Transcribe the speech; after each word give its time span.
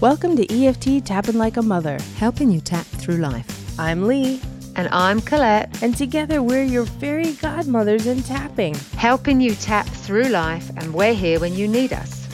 Welcome 0.00 0.36
to 0.36 0.46
EFT 0.64 1.04
Tapping 1.04 1.38
Like 1.38 1.56
a 1.56 1.62
Mother. 1.62 1.98
helping 2.18 2.52
you 2.52 2.60
tap 2.60 2.86
through 2.86 3.16
life. 3.16 3.80
I'm 3.80 4.06
Lee, 4.06 4.40
And 4.76 4.88
I'm 4.92 5.20
Colette, 5.20 5.82
and 5.82 5.96
together 5.96 6.40
we're 6.40 6.62
your 6.62 6.86
fairy 6.86 7.32
godmothers 7.32 8.06
in 8.06 8.22
tapping. 8.22 8.76
helping 8.96 9.40
you 9.40 9.56
tap 9.56 9.86
through 9.88 10.28
life, 10.28 10.70
and 10.76 10.94
we're 10.94 11.14
here 11.14 11.40
when 11.40 11.52
you 11.52 11.66
need 11.66 11.92
us. 11.92 12.28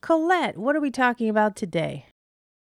Colette, 0.00 0.56
what 0.56 0.76
are 0.76 0.80
we 0.80 0.92
talking 0.92 1.28
about 1.28 1.56
today? 1.56 2.06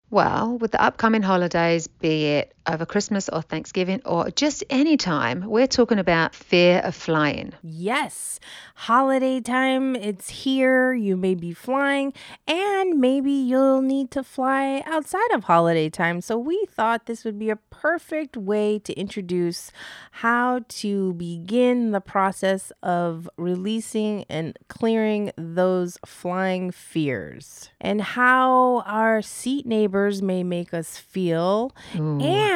Well, 0.10 0.58
with 0.58 0.72
the 0.72 0.82
upcoming 0.82 1.24
holidays, 1.24 1.88
be 1.88 2.28
it 2.28 2.55
over 2.68 2.86
Christmas 2.86 3.30
or 3.30 3.42
Thanksgiving 3.42 4.02
or 4.06 4.30
just 4.32 4.64
any 4.70 4.98
time, 4.98 5.46
we're 5.48 5.68
talking 5.68 6.00
about 6.00 6.36
fear 6.36 6.80
of 6.80 6.96
flying. 6.96 7.54
Yes, 7.62 8.40
holiday 8.76 9.40
time, 9.40 9.96
it's 9.96 10.30
here. 10.30 10.94
You 10.94 11.16
may 11.18 11.36
be 11.36 11.54
flying, 11.54 12.14
and 12.48 13.00
maybe 13.00 13.32
you'll 13.32 13.82
need 13.82 14.12
to 14.12 14.24
fly 14.24 14.84
outside 14.86 15.32
of 15.34 15.46
holiday 15.46 15.90
time. 15.90 16.22
So, 16.22 16.38
we 16.38 16.66
thought 16.70 17.06
this 17.06 17.24
would 17.24 17.40
be 17.40 17.50
a 17.50 17.56
perfect 17.56 18.38
way 18.38 18.80
to 18.80 18.94
introduce 18.94 19.72
how 20.12 20.62
to 20.68 21.14
begin 21.14 21.92
the 21.92 22.02
process 22.02 22.72
of 22.82 23.30
releasing 23.38 24.26
and 24.30 24.58
clearing 24.68 25.32
those 25.38 25.98
flying 26.06 26.72
fears 26.72 27.70
and 27.82 28.02
how 28.02 28.82
our 28.86 29.22
seat 29.22 29.66
neighbors 29.66 30.22
may 30.22 30.44
make 30.44 30.74
us 30.74 30.98
feel 30.98 31.76
and 31.94 32.55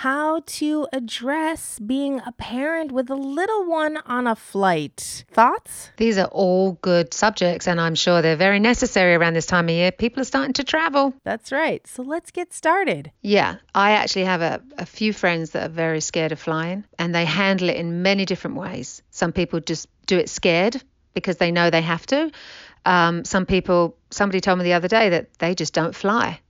how 0.00 0.40
to 0.46 0.88
address 0.94 1.78
being 1.78 2.22
a 2.24 2.32
parent 2.32 2.90
with 2.90 3.10
a 3.10 3.14
little 3.14 3.66
one 3.66 3.98
on 4.06 4.26
a 4.26 4.34
flight. 4.34 5.24
Thoughts? 5.30 5.90
These 5.98 6.16
are 6.16 6.28
all 6.28 6.78
good 6.80 7.12
subjects, 7.12 7.68
and 7.68 7.78
I'm 7.78 7.94
sure 7.94 8.22
they're 8.22 8.34
very 8.34 8.60
necessary 8.60 9.14
around 9.14 9.34
this 9.34 9.44
time 9.44 9.66
of 9.66 9.74
year. 9.74 9.92
People 9.92 10.22
are 10.22 10.24
starting 10.24 10.54
to 10.54 10.64
travel. 10.64 11.12
That's 11.22 11.52
right. 11.52 11.86
So 11.86 12.02
let's 12.02 12.30
get 12.30 12.54
started. 12.54 13.12
Yeah, 13.20 13.56
I 13.74 13.90
actually 13.90 14.24
have 14.24 14.40
a, 14.40 14.62
a 14.78 14.86
few 14.86 15.12
friends 15.12 15.50
that 15.50 15.66
are 15.66 15.72
very 15.72 16.00
scared 16.00 16.32
of 16.32 16.40
flying, 16.40 16.84
and 16.98 17.14
they 17.14 17.26
handle 17.26 17.68
it 17.68 17.76
in 17.76 18.00
many 18.00 18.24
different 18.24 18.56
ways. 18.56 19.02
Some 19.10 19.32
people 19.32 19.60
just 19.60 19.86
do 20.06 20.16
it 20.16 20.30
scared 20.30 20.82
because 21.12 21.36
they 21.36 21.52
know 21.52 21.68
they 21.68 21.82
have 21.82 22.06
to. 22.06 22.30
Um, 22.86 23.26
some 23.26 23.44
people, 23.44 23.98
somebody 24.10 24.40
told 24.40 24.56
me 24.56 24.64
the 24.64 24.72
other 24.72 24.88
day 24.88 25.10
that 25.10 25.38
they 25.38 25.54
just 25.54 25.74
don't 25.74 25.94
fly, 25.94 26.40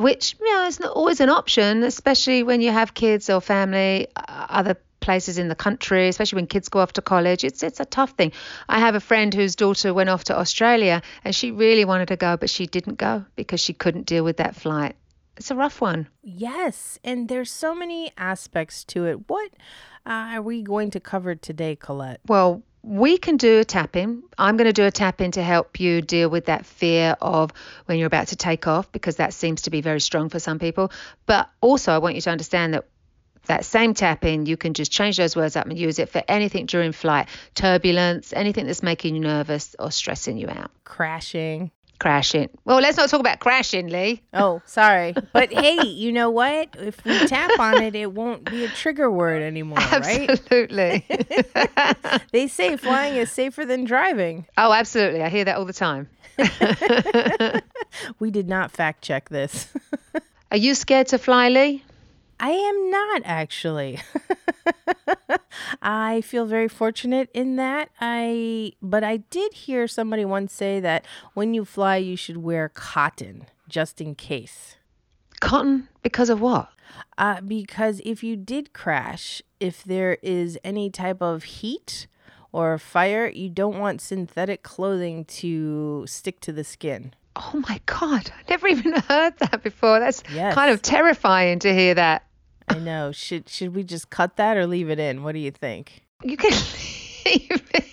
which, 0.00 0.36
you 0.40 0.54
know, 0.54 0.66
is 0.66 0.80
not 0.80 0.92
always 0.92 1.20
an 1.20 1.30
option, 1.30 1.82
especially 1.82 2.42
when 2.42 2.60
you 2.60 2.72
have 2.72 2.94
kids 2.94 3.30
or 3.30 3.40
family, 3.40 4.08
uh, 4.16 4.46
other 4.48 4.76
places 5.00 5.38
in 5.38 5.48
the 5.48 5.54
country, 5.54 6.08
especially 6.08 6.36
when 6.36 6.46
kids 6.46 6.68
go 6.68 6.80
off 6.80 6.92
to 6.92 7.02
college. 7.02 7.44
It's 7.44 7.62
it's 7.62 7.80
a 7.80 7.84
tough 7.84 8.10
thing. 8.10 8.32
I 8.68 8.78
have 8.78 8.94
a 8.94 9.00
friend 9.00 9.32
whose 9.32 9.56
daughter 9.56 9.94
went 9.94 10.10
off 10.10 10.24
to 10.24 10.38
Australia 10.38 11.02
and 11.24 11.34
she 11.34 11.50
really 11.50 11.84
wanted 11.84 12.08
to 12.08 12.16
go, 12.16 12.36
but 12.36 12.50
she 12.50 12.66
didn't 12.66 12.98
go 12.98 13.24
because 13.36 13.60
she 13.60 13.72
couldn't 13.72 14.06
deal 14.06 14.24
with 14.24 14.38
that 14.38 14.54
flight. 14.54 14.96
It's 15.36 15.50
a 15.52 15.54
rough 15.54 15.80
one. 15.80 16.08
Yes, 16.22 16.98
and 17.04 17.28
there's 17.28 17.50
so 17.50 17.74
many 17.74 18.12
aspects 18.18 18.84
to 18.86 19.06
it. 19.06 19.28
What 19.28 19.50
uh, 20.04 20.34
are 20.34 20.42
we 20.42 20.62
going 20.62 20.90
to 20.90 21.00
cover 21.00 21.36
today, 21.36 21.76
Colette? 21.76 22.20
Well, 22.26 22.62
we 22.88 23.18
can 23.18 23.36
do 23.36 23.58
a 23.58 23.64
tap 23.64 23.96
in. 23.96 24.22
I'm 24.38 24.56
going 24.56 24.66
to 24.66 24.72
do 24.72 24.84
a 24.84 24.90
tap 24.90 25.20
in 25.20 25.32
to 25.32 25.42
help 25.42 25.78
you 25.78 26.00
deal 26.00 26.30
with 26.30 26.46
that 26.46 26.64
fear 26.64 27.16
of 27.20 27.52
when 27.84 27.98
you're 27.98 28.06
about 28.06 28.28
to 28.28 28.36
take 28.36 28.66
off 28.66 28.90
because 28.92 29.16
that 29.16 29.34
seems 29.34 29.62
to 29.62 29.70
be 29.70 29.82
very 29.82 30.00
strong 30.00 30.30
for 30.30 30.38
some 30.38 30.58
people. 30.58 30.90
But 31.26 31.50
also, 31.60 31.92
I 31.92 31.98
want 31.98 32.14
you 32.14 32.22
to 32.22 32.30
understand 32.30 32.72
that 32.72 32.86
that 33.44 33.66
same 33.66 33.92
tap 33.92 34.24
in, 34.24 34.46
you 34.46 34.56
can 34.56 34.72
just 34.72 34.90
change 34.90 35.18
those 35.18 35.36
words 35.36 35.54
up 35.54 35.66
and 35.66 35.78
use 35.78 35.98
it 35.98 36.08
for 36.08 36.22
anything 36.28 36.66
during 36.66 36.92
flight 36.92 37.28
turbulence, 37.54 38.32
anything 38.32 38.66
that's 38.66 38.82
making 38.82 39.14
you 39.14 39.20
nervous 39.20 39.76
or 39.78 39.90
stressing 39.90 40.38
you 40.38 40.48
out. 40.48 40.70
Crashing. 40.84 41.70
Crashing. 41.98 42.48
Well, 42.64 42.80
let's 42.80 42.96
not 42.96 43.08
talk 43.08 43.18
about 43.18 43.40
crashing, 43.40 43.88
Lee. 43.88 44.22
Oh, 44.32 44.62
sorry. 44.66 45.14
But 45.32 45.52
hey, 45.52 45.84
you 45.84 46.12
know 46.12 46.30
what? 46.30 46.68
If 46.78 47.04
we 47.04 47.26
tap 47.26 47.58
on 47.58 47.82
it, 47.82 47.96
it 47.96 48.12
won't 48.12 48.48
be 48.48 48.64
a 48.64 48.68
trigger 48.68 49.10
word 49.10 49.42
anymore, 49.42 49.78
right? 49.78 50.30
Absolutely. 50.30 51.04
They 52.32 52.46
say 52.46 52.76
flying 52.76 53.16
is 53.16 53.32
safer 53.32 53.64
than 53.64 53.84
driving. 53.84 54.46
oh, 54.56 54.72
absolutely. 54.72 55.22
I 55.22 55.28
hear 55.28 55.44
that 55.44 55.56
all 55.56 55.64
the 55.64 55.72
time. 55.72 56.08
We 58.18 58.30
did 58.30 58.48
not 58.48 58.70
fact 58.70 59.02
check 59.02 59.28
this. 59.28 59.68
Are 60.50 60.56
you 60.56 60.74
scared 60.74 61.08
to 61.08 61.18
fly, 61.18 61.48
Lee? 61.48 61.82
I 62.40 62.50
am 62.50 62.90
not 62.90 63.22
actually. 63.24 64.00
I 65.82 66.20
feel 66.22 66.46
very 66.46 66.68
fortunate 66.68 67.28
in 67.34 67.56
that. 67.56 67.90
I 68.00 68.72
but 68.80 69.04
I 69.04 69.18
did 69.18 69.52
hear 69.54 69.86
somebody 69.88 70.24
once 70.24 70.52
say 70.52 70.80
that 70.80 71.04
when 71.34 71.54
you 71.54 71.64
fly 71.64 71.96
you 71.96 72.16
should 72.16 72.38
wear 72.38 72.68
cotton 72.68 73.46
just 73.68 74.00
in 74.00 74.14
case. 74.14 74.76
Cotton? 75.40 75.88
Because 76.02 76.30
of 76.30 76.40
what? 76.40 76.70
Uh, 77.16 77.40
because 77.40 78.00
if 78.04 78.22
you 78.24 78.34
did 78.36 78.72
crash, 78.72 79.42
if 79.60 79.84
there 79.84 80.16
is 80.22 80.58
any 80.64 80.90
type 80.90 81.20
of 81.22 81.44
heat 81.44 82.06
or 82.50 82.78
fire, 82.78 83.28
you 83.28 83.48
don't 83.50 83.78
want 83.78 84.00
synthetic 84.00 84.62
clothing 84.62 85.24
to 85.26 86.04
stick 86.08 86.40
to 86.40 86.52
the 86.52 86.64
skin. 86.64 87.14
Oh 87.36 87.62
my 87.68 87.80
God, 87.86 88.32
I 88.36 88.50
never 88.50 88.66
even 88.68 88.92
heard 89.08 89.38
that 89.38 89.62
before. 89.62 90.00
That's 90.00 90.22
Yes. 90.32 90.54
kind 90.54 90.72
of 90.72 90.82
terrifying 90.82 91.58
to 91.60 91.72
hear 91.72 91.94
that. 91.94 92.24
I 92.70 92.78
know. 92.78 93.12
should 93.12 93.48
should 93.48 93.74
we 93.74 93.82
just 93.84 94.10
cut 94.10 94.36
that 94.36 94.56
or 94.56 94.66
leave 94.66 94.90
it 94.90 94.98
in? 94.98 95.22
What 95.22 95.32
do 95.32 95.38
you 95.38 95.50
think? 95.50 96.02
You 96.22 96.36
can 96.36 96.50
leave 96.50 97.70
it. 97.74 97.84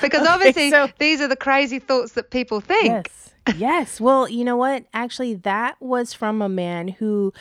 because 0.00 0.22
Okay, 0.22 0.26
obviously, 0.32 0.70
so- 0.70 0.88
these 0.98 1.20
are 1.20 1.28
the 1.28 1.36
crazy 1.36 1.78
thoughts 1.78 2.12
that 2.12 2.30
people 2.30 2.60
think. 2.60 3.08
Yes. 3.46 3.56
yes. 3.56 4.00
Well, 4.00 4.28
you 4.28 4.44
know 4.44 4.56
what? 4.56 4.84
Actually, 4.92 5.34
that 5.34 5.80
was 5.80 6.12
from 6.12 6.42
a 6.42 6.48
man 6.48 6.88
who 6.88 7.32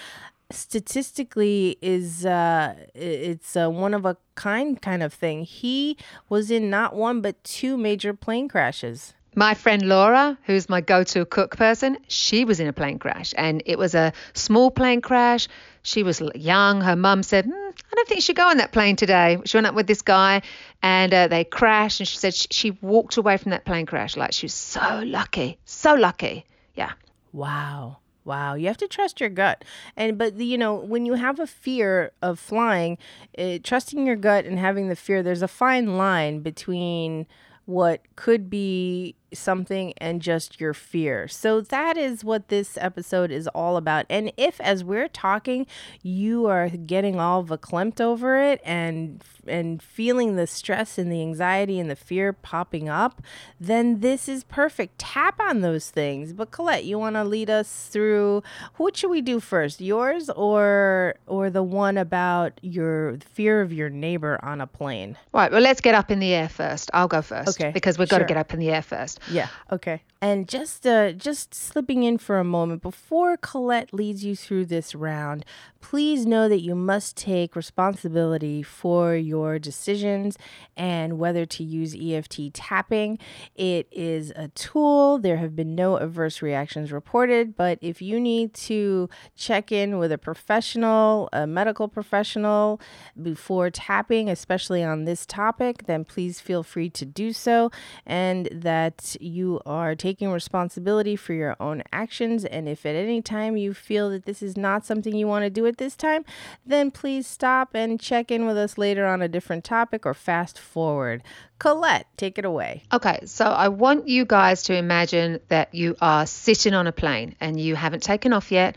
statistically 0.51 1.77
is 1.81 2.25
uh 2.25 2.75
it's 2.93 3.55
a 3.55 3.69
one 3.69 3.93
of 3.93 4.05
a 4.05 4.17
kind 4.35 4.81
kind 4.81 5.01
of 5.03 5.13
thing. 5.13 5.43
He 5.43 5.97
was 6.29 6.51
in 6.51 6.69
not 6.69 6.95
one 6.95 7.21
but 7.21 7.41
two 7.43 7.77
major 7.77 8.13
plane 8.13 8.47
crashes. 8.49 9.13
My 9.35 9.53
friend 9.53 9.87
Laura, 9.87 10.37
who's 10.43 10.67
my 10.67 10.81
go 10.81 11.05
to 11.05 11.25
cook 11.25 11.55
person, 11.55 11.97
she 12.09 12.43
was 12.43 12.59
in 12.59 12.67
a 12.67 12.73
plane 12.73 12.99
crash 12.99 13.33
and 13.37 13.63
it 13.65 13.77
was 13.77 13.95
a 13.95 14.11
small 14.33 14.69
plane 14.71 14.99
crash. 14.99 15.47
She 15.83 16.03
was 16.03 16.21
young. 16.35 16.81
Her 16.81 16.97
mum 16.97 17.23
said, 17.23 17.45
"Hmm, 17.45 17.53
I 17.53 17.95
don't 17.95 18.07
think 18.09 18.21
should 18.21 18.35
go 18.35 18.49
on 18.49 18.57
that 18.57 18.73
plane 18.73 18.97
today. 18.97 19.39
She 19.45 19.55
went 19.55 19.67
up 19.67 19.73
with 19.73 19.87
this 19.87 20.01
guy 20.01 20.41
and 20.83 21.13
uh, 21.13 21.27
they 21.29 21.45
crashed. 21.45 22.01
And 22.01 22.07
she 22.07 22.17
said 22.17 22.33
she, 22.33 22.47
she 22.51 22.71
walked 22.81 23.15
away 23.15 23.37
from 23.37 23.51
that 23.51 23.63
plane 23.63 23.85
crash 23.85 24.17
like 24.17 24.33
she 24.33 24.47
was 24.47 24.53
so 24.53 25.01
lucky, 25.05 25.57
so 25.63 25.93
lucky. 25.93 26.45
Yeah. 26.75 26.91
Wow. 27.31 27.99
Wow, 28.23 28.53
you 28.53 28.67
have 28.67 28.77
to 28.77 28.87
trust 28.87 29.19
your 29.19 29.29
gut. 29.29 29.63
And 29.95 30.17
but 30.17 30.35
you 30.35 30.57
know, 30.57 30.75
when 30.75 31.05
you 31.05 31.13
have 31.13 31.39
a 31.39 31.47
fear 31.47 32.11
of 32.21 32.37
flying, 32.37 32.97
uh, 33.37 33.59
trusting 33.63 34.05
your 34.05 34.17
gut 34.17 34.43
and 34.45 34.59
having 34.59 34.89
the 34.89 34.95
fear, 34.95 35.23
there's 35.23 35.41
a 35.41 35.47
fine 35.47 35.97
line 35.97 36.41
between 36.41 37.25
what 37.65 38.01
could 38.15 38.49
be 38.49 39.15
something 39.33 39.93
and 39.97 40.21
just 40.21 40.59
your 40.59 40.73
fear. 40.73 41.27
So 41.27 41.61
that 41.61 41.97
is 41.97 42.23
what 42.23 42.49
this 42.49 42.77
episode 42.79 43.31
is 43.31 43.47
all 43.49 43.77
about. 43.77 44.05
And 44.09 44.31
if 44.37 44.59
as 44.61 44.83
we're 44.83 45.07
talking, 45.07 45.65
you 46.01 46.45
are 46.47 46.69
getting 46.69 47.19
all 47.19 47.43
verklempt 47.43 48.01
over 48.01 48.39
it 48.41 48.61
and 48.63 49.23
and 49.47 49.81
feeling 49.81 50.35
the 50.35 50.45
stress 50.45 50.97
and 50.97 51.11
the 51.11 51.21
anxiety 51.21 51.79
and 51.79 51.89
the 51.89 51.95
fear 51.95 52.31
popping 52.31 52.87
up, 52.87 53.21
then 53.59 54.01
this 54.01 54.29
is 54.29 54.43
perfect. 54.43 54.99
Tap 54.99 55.39
on 55.39 55.61
those 55.61 55.89
things. 55.89 56.33
But 56.33 56.51
Colette, 56.51 56.85
you 56.85 56.99
want 56.99 57.15
to 57.15 57.23
lead 57.23 57.49
us 57.49 57.87
through 57.91 58.43
what 58.77 58.95
should 58.97 59.09
we 59.09 59.21
do 59.21 59.39
first? 59.39 59.81
Yours 59.81 60.29
or 60.29 61.15
or 61.27 61.49
the 61.49 61.63
one 61.63 61.97
about 61.97 62.59
your 62.61 63.17
fear 63.33 63.61
of 63.61 63.73
your 63.73 63.89
neighbor 63.89 64.39
on 64.43 64.61
a 64.61 64.67
plane? 64.67 65.17
Right. 65.33 65.51
Well, 65.51 65.61
let's 65.61 65.81
get 65.81 65.95
up 65.95 66.11
in 66.11 66.19
the 66.19 66.33
air 66.33 66.49
first. 66.49 66.91
I'll 66.93 67.07
go 67.07 67.21
first. 67.21 67.59
Okay, 67.59 67.71
Because 67.71 67.97
we've 67.97 68.09
got 68.09 68.19
to 68.19 68.25
get 68.25 68.37
up 68.37 68.53
in 68.53 68.59
the 68.59 68.69
air 68.69 68.81
first. 68.81 69.19
Yeah. 69.27 69.47
Okay. 69.71 70.01
And 70.23 70.47
just 70.47 70.85
uh 70.85 71.13
just 71.13 71.55
slipping 71.55 72.03
in 72.03 72.19
for 72.19 72.37
a 72.37 72.43
moment 72.43 72.83
before 72.83 73.37
Colette 73.37 73.91
leads 73.91 74.23
you 74.23 74.35
through 74.35 74.65
this 74.67 74.93
round, 74.93 75.43
please 75.81 76.27
know 76.27 76.47
that 76.47 76.61
you 76.61 76.75
must 76.75 77.17
take 77.17 77.55
responsibility 77.55 78.61
for 78.61 79.15
your 79.15 79.57
decisions 79.57 80.37
and 80.77 81.17
whether 81.17 81.43
to 81.47 81.63
use 81.63 81.95
EFT 81.99 82.53
tapping. 82.53 83.17
It 83.55 83.87
is 83.91 84.31
a 84.35 84.49
tool. 84.49 85.17
There 85.17 85.37
have 85.37 85.55
been 85.55 85.73
no 85.73 85.97
adverse 85.97 86.43
reactions 86.43 86.91
reported, 86.91 87.57
but 87.57 87.79
if 87.81 87.99
you 87.99 88.19
need 88.19 88.53
to 88.53 89.09
check 89.35 89.71
in 89.71 89.97
with 89.97 90.11
a 90.11 90.19
professional, 90.19 91.29
a 91.33 91.47
medical 91.47 91.87
professional 91.87 92.79
before 93.19 93.71
tapping, 93.71 94.29
especially 94.29 94.83
on 94.83 95.05
this 95.05 95.25
topic, 95.25 95.87
then 95.87 96.05
please 96.05 96.39
feel 96.39 96.61
free 96.61 96.91
to 96.91 97.05
do 97.05 97.33
so 97.33 97.71
and 98.05 98.47
that 98.51 99.15
you 99.19 99.59
are 99.65 99.95
taking 99.95 100.10
taking 100.11 100.29
responsibility 100.29 101.15
for 101.15 101.31
your 101.31 101.55
own 101.57 101.81
actions. 101.93 102.43
And 102.43 102.67
if 102.67 102.85
at 102.85 102.95
any 102.95 103.21
time 103.21 103.55
you 103.55 103.73
feel 103.73 104.09
that 104.09 104.25
this 104.25 104.43
is 104.43 104.57
not 104.57 104.85
something 104.85 105.15
you 105.15 105.25
want 105.25 105.43
to 105.43 105.49
do 105.49 105.65
at 105.67 105.77
this 105.77 105.95
time, 105.95 106.25
then 106.65 106.91
please 106.91 107.25
stop 107.25 107.69
and 107.73 107.97
check 107.97 108.29
in 108.29 108.45
with 108.45 108.57
us 108.57 108.77
later 108.77 109.05
on 109.05 109.21
a 109.21 109.29
different 109.29 109.63
topic 109.63 110.05
or 110.05 110.13
fast 110.13 110.59
forward. 110.59 111.23
Colette, 111.59 112.07
take 112.17 112.37
it 112.37 112.43
away. 112.43 112.83
Okay, 112.91 113.21
so 113.25 113.45
I 113.45 113.69
want 113.69 114.09
you 114.09 114.25
guys 114.25 114.63
to 114.63 114.75
imagine 114.75 115.39
that 115.47 115.73
you 115.73 115.95
are 116.01 116.25
sitting 116.25 116.73
on 116.73 116.87
a 116.87 116.91
plane 116.91 117.35
and 117.39 117.57
you 117.57 117.75
haven't 117.75 118.03
taken 118.03 118.33
off 118.33 118.51
yet. 118.51 118.75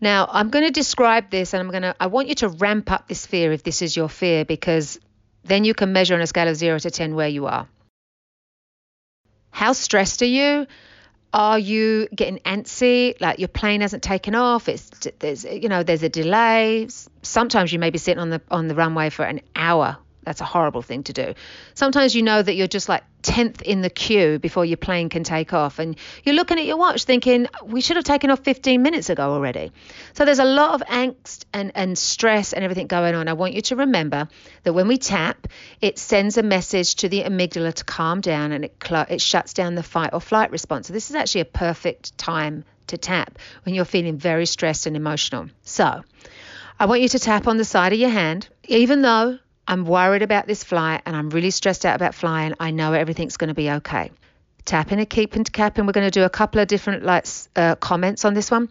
Now, 0.00 0.28
I'm 0.30 0.50
going 0.50 0.64
to 0.64 0.70
describe 0.70 1.28
this 1.30 1.54
and 1.54 1.60
I'm 1.60 1.70
going 1.70 1.82
to 1.82 1.96
I 1.98 2.06
want 2.06 2.28
you 2.28 2.36
to 2.36 2.50
ramp 2.50 2.92
up 2.92 3.08
this 3.08 3.26
fear 3.26 3.50
if 3.50 3.64
this 3.64 3.82
is 3.82 3.96
your 3.96 4.08
fear 4.08 4.44
because 4.44 5.00
then 5.42 5.64
you 5.64 5.74
can 5.74 5.92
measure 5.92 6.14
on 6.14 6.20
a 6.20 6.26
scale 6.28 6.46
of 6.46 6.54
0 6.54 6.78
to 6.78 6.90
10 6.90 7.16
where 7.16 7.26
you 7.26 7.46
are. 7.46 7.66
How 9.52 9.72
stressed 9.72 10.22
are 10.22 10.26
you? 10.26 10.66
Are 11.32 11.58
you 11.58 12.08
getting 12.14 12.38
antsy? 12.40 13.18
Like 13.20 13.38
your 13.38 13.48
plane 13.48 13.80
hasn't 13.80 14.02
taken 14.02 14.34
off? 14.34 14.68
It's 14.68 14.90
there's 15.20 15.44
you 15.44 15.68
know 15.68 15.82
there's 15.82 16.02
a 16.02 16.08
delay. 16.08 16.88
Sometimes 17.22 17.72
you 17.72 17.78
may 17.78 17.90
be 17.90 17.98
sitting 17.98 18.20
on 18.20 18.30
the 18.30 18.42
on 18.50 18.66
the 18.66 18.74
runway 18.74 19.08
for 19.08 19.24
an 19.24 19.40
hour 19.54 19.98
that's 20.24 20.40
a 20.40 20.44
horrible 20.44 20.82
thing 20.82 21.02
to 21.04 21.12
do. 21.12 21.34
Sometimes 21.74 22.14
you 22.14 22.22
know 22.22 22.42
that 22.42 22.54
you're 22.54 22.68
just 22.68 22.88
like 22.88 23.02
10th 23.22 23.62
in 23.62 23.82
the 23.82 23.90
queue 23.90 24.38
before 24.38 24.64
your 24.64 24.76
plane 24.76 25.08
can 25.08 25.24
take 25.24 25.52
off. 25.52 25.78
And 25.78 25.96
you're 26.24 26.34
looking 26.34 26.58
at 26.58 26.64
your 26.64 26.76
watch 26.76 27.04
thinking, 27.04 27.46
we 27.64 27.80
should 27.80 27.96
have 27.96 28.04
taken 28.04 28.30
off 28.30 28.40
15 28.40 28.82
minutes 28.82 29.10
ago 29.10 29.32
already. 29.32 29.72
So 30.14 30.24
there's 30.24 30.38
a 30.38 30.44
lot 30.44 30.74
of 30.74 30.86
angst 30.88 31.44
and, 31.52 31.72
and 31.74 31.96
stress 31.96 32.52
and 32.52 32.64
everything 32.64 32.86
going 32.86 33.14
on. 33.14 33.28
I 33.28 33.32
want 33.32 33.54
you 33.54 33.62
to 33.62 33.76
remember 33.76 34.28
that 34.64 34.72
when 34.72 34.88
we 34.88 34.98
tap, 34.98 35.48
it 35.80 35.98
sends 35.98 36.36
a 36.36 36.42
message 36.42 36.96
to 36.96 37.08
the 37.08 37.22
amygdala 37.22 37.74
to 37.74 37.84
calm 37.84 38.20
down 38.20 38.52
and 38.52 38.64
it, 38.64 38.76
cl- 38.84 39.06
it 39.08 39.20
shuts 39.20 39.52
down 39.52 39.74
the 39.74 39.82
fight 39.82 40.10
or 40.12 40.20
flight 40.20 40.50
response. 40.50 40.88
So 40.88 40.92
this 40.92 41.10
is 41.10 41.16
actually 41.16 41.42
a 41.42 41.46
perfect 41.46 42.16
time 42.18 42.64
to 42.88 42.98
tap 42.98 43.38
when 43.64 43.74
you're 43.74 43.84
feeling 43.84 44.18
very 44.18 44.46
stressed 44.46 44.86
and 44.86 44.96
emotional. 44.96 45.48
So 45.62 46.02
I 46.78 46.86
want 46.86 47.00
you 47.00 47.08
to 47.08 47.18
tap 47.18 47.46
on 47.46 47.56
the 47.56 47.64
side 47.64 47.92
of 47.92 47.98
your 47.98 48.10
hand, 48.10 48.48
even 48.64 49.02
though 49.02 49.38
I'm 49.66 49.84
worried 49.84 50.22
about 50.22 50.46
this 50.46 50.64
flight 50.64 51.02
and 51.06 51.16
I'm 51.16 51.30
really 51.30 51.50
stressed 51.50 51.86
out 51.86 51.96
about 51.96 52.14
flying. 52.14 52.54
I 52.58 52.70
know 52.70 52.92
everything's 52.92 53.36
going 53.36 53.48
to 53.48 53.54
be 53.54 53.70
okay. 53.70 54.10
tap 54.64 54.86
Tapping 54.88 54.98
and 54.98 55.08
keeping 55.08 55.44
capping. 55.44 55.86
We're 55.86 55.92
going 55.92 56.06
to 56.06 56.10
do 56.10 56.24
a 56.24 56.30
couple 56.30 56.60
of 56.60 56.68
different 56.68 57.04
like 57.04 57.26
uh, 57.56 57.76
comments 57.76 58.24
on 58.24 58.34
this 58.34 58.50
one. 58.50 58.68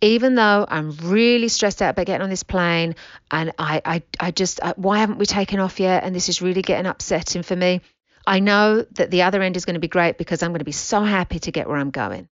Even 0.00 0.34
though 0.34 0.66
I'm 0.68 0.90
really 1.00 1.46
stressed 1.46 1.80
out 1.80 1.90
about 1.90 2.06
getting 2.06 2.24
on 2.24 2.30
this 2.30 2.42
plane, 2.42 2.96
and 3.30 3.52
I, 3.56 3.80
I, 3.84 4.02
I 4.18 4.30
just, 4.32 4.60
I, 4.60 4.74
why 4.76 4.98
haven't 4.98 5.18
we 5.18 5.26
taken 5.26 5.60
off 5.60 5.78
yet? 5.78 6.02
And 6.02 6.12
this 6.12 6.28
is 6.28 6.42
really 6.42 6.62
getting 6.62 6.86
upsetting 6.86 7.44
for 7.44 7.54
me. 7.54 7.82
I 8.26 8.40
know 8.40 8.84
that 8.92 9.12
the 9.12 9.22
other 9.22 9.42
end 9.42 9.56
is 9.56 9.64
going 9.64 9.74
to 9.74 9.80
be 9.80 9.88
great 9.88 10.18
because 10.18 10.42
I'm 10.42 10.50
going 10.50 10.58
to 10.58 10.64
be 10.64 10.72
so 10.72 11.04
happy 11.04 11.38
to 11.40 11.52
get 11.52 11.68
where 11.68 11.76
I'm 11.76 11.90
going. 11.90 12.28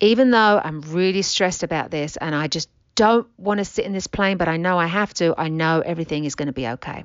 Even 0.00 0.30
though 0.30 0.60
I'm 0.62 0.80
really 0.80 1.22
stressed 1.22 1.62
about 1.62 1.90
this 1.90 2.16
and 2.16 2.34
I 2.34 2.48
just 2.48 2.70
don't 2.94 3.26
want 3.38 3.58
to 3.58 3.64
sit 3.64 3.84
in 3.84 3.92
this 3.92 4.06
plane, 4.06 4.38
but 4.38 4.48
I 4.48 4.56
know 4.56 4.78
I 4.78 4.86
have 4.86 5.12
to, 5.14 5.34
I 5.36 5.48
know 5.48 5.80
everything 5.80 6.24
is 6.24 6.34
going 6.34 6.46
to 6.46 6.52
be 6.52 6.66
okay. 6.66 7.04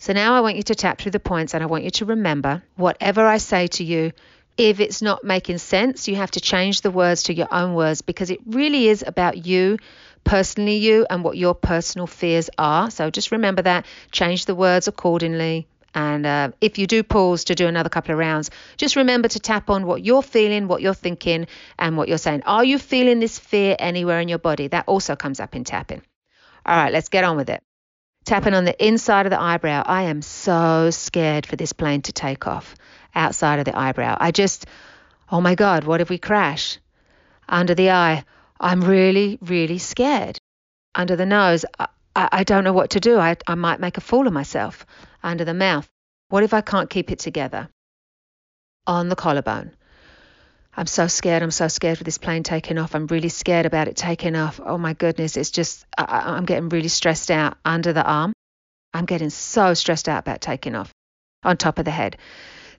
So 0.00 0.14
now 0.14 0.34
I 0.34 0.40
want 0.40 0.56
you 0.56 0.62
to 0.62 0.74
tap 0.74 0.98
through 0.98 1.10
the 1.10 1.20
points 1.20 1.52
and 1.52 1.62
I 1.62 1.66
want 1.66 1.84
you 1.84 1.90
to 1.90 2.06
remember 2.06 2.62
whatever 2.74 3.26
I 3.26 3.36
say 3.36 3.66
to 3.66 3.84
you, 3.84 4.12
if 4.56 4.80
it's 4.80 5.02
not 5.02 5.24
making 5.24 5.58
sense, 5.58 6.08
you 6.08 6.16
have 6.16 6.30
to 6.30 6.40
change 6.40 6.80
the 6.80 6.90
words 6.90 7.24
to 7.24 7.34
your 7.34 7.48
own 7.52 7.74
words 7.74 8.00
because 8.00 8.30
it 8.30 8.40
really 8.46 8.88
is 8.88 9.04
about 9.06 9.44
you, 9.44 9.76
personally 10.24 10.76
you, 10.76 11.06
and 11.10 11.22
what 11.22 11.36
your 11.36 11.54
personal 11.54 12.06
fears 12.06 12.48
are. 12.56 12.90
So 12.90 13.10
just 13.10 13.30
remember 13.30 13.60
that, 13.60 13.84
change 14.10 14.46
the 14.46 14.54
words 14.54 14.88
accordingly. 14.88 15.66
And 15.94 16.24
uh, 16.24 16.52
if 16.62 16.78
you 16.78 16.86
do 16.86 17.02
pause 17.02 17.44
to 17.44 17.54
do 17.54 17.66
another 17.66 17.90
couple 17.90 18.12
of 18.12 18.18
rounds, 18.18 18.50
just 18.78 18.96
remember 18.96 19.28
to 19.28 19.38
tap 19.38 19.68
on 19.68 19.84
what 19.84 20.02
you're 20.02 20.22
feeling, 20.22 20.66
what 20.66 20.80
you're 20.80 20.94
thinking, 20.94 21.46
and 21.78 21.98
what 21.98 22.08
you're 22.08 22.16
saying. 22.16 22.44
Are 22.46 22.64
you 22.64 22.78
feeling 22.78 23.20
this 23.20 23.38
fear 23.38 23.76
anywhere 23.78 24.20
in 24.20 24.28
your 24.28 24.38
body? 24.38 24.68
That 24.68 24.86
also 24.88 25.14
comes 25.14 25.40
up 25.40 25.54
in 25.54 25.64
tapping. 25.64 26.00
All 26.64 26.74
right, 26.74 26.90
let's 26.90 27.10
get 27.10 27.24
on 27.24 27.36
with 27.36 27.50
it 27.50 27.62
tapping 28.24 28.54
on 28.54 28.64
the 28.64 28.86
inside 28.86 29.26
of 29.26 29.30
the 29.30 29.40
eyebrow. 29.40 29.82
I 29.84 30.02
am 30.02 30.22
so 30.22 30.90
scared 30.90 31.46
for 31.46 31.56
this 31.56 31.72
plane 31.72 32.02
to 32.02 32.12
take 32.12 32.46
off 32.46 32.74
outside 33.14 33.58
of 33.58 33.64
the 33.64 33.76
eyebrow. 33.76 34.16
I 34.20 34.30
just, 34.30 34.66
oh 35.30 35.40
my 35.40 35.54
God, 35.54 35.84
what 35.84 36.00
if 36.00 36.10
we 36.10 36.18
crash? 36.18 36.78
Under 37.48 37.74
the 37.74 37.90
eye, 37.90 38.24
I'm 38.60 38.82
really, 38.82 39.38
really 39.42 39.78
scared. 39.78 40.38
Under 40.94 41.16
the 41.16 41.26
nose, 41.26 41.64
I, 41.78 41.88
I 42.14 42.44
don't 42.44 42.64
know 42.64 42.72
what 42.72 42.90
to 42.90 43.00
do. 43.00 43.18
I, 43.18 43.36
I 43.46 43.54
might 43.54 43.80
make 43.80 43.96
a 43.96 44.02
fool 44.02 44.26
of 44.26 44.32
myself. 44.32 44.86
Under 45.22 45.44
the 45.44 45.54
mouth, 45.54 45.88
what 46.28 46.42
if 46.42 46.54
I 46.54 46.60
can't 46.60 46.90
keep 46.90 47.10
it 47.10 47.18
together? 47.18 47.68
On 48.86 49.08
the 49.08 49.16
collarbone, 49.16 49.74
I'm 50.76 50.86
so 50.86 51.08
scared. 51.08 51.42
I'm 51.42 51.50
so 51.50 51.68
scared 51.68 51.98
for 51.98 52.04
this 52.04 52.18
plane 52.18 52.42
taking 52.42 52.78
off. 52.78 52.94
I'm 52.94 53.06
really 53.06 53.28
scared 53.28 53.66
about 53.66 53.88
it 53.88 53.96
taking 53.96 54.36
off. 54.36 54.60
Oh 54.64 54.78
my 54.78 54.94
goodness. 54.94 55.36
It's 55.36 55.50
just, 55.50 55.84
I, 55.98 56.36
am 56.36 56.44
getting 56.44 56.68
really 56.68 56.88
stressed 56.88 57.30
out 57.30 57.58
under 57.64 57.92
the 57.92 58.04
arm. 58.04 58.32
I'm 58.94 59.04
getting 59.04 59.30
so 59.30 59.74
stressed 59.74 60.08
out 60.08 60.20
about 60.20 60.40
taking 60.40 60.74
off 60.74 60.92
on 61.42 61.56
top 61.56 61.78
of 61.78 61.84
the 61.84 61.90
head. 61.90 62.16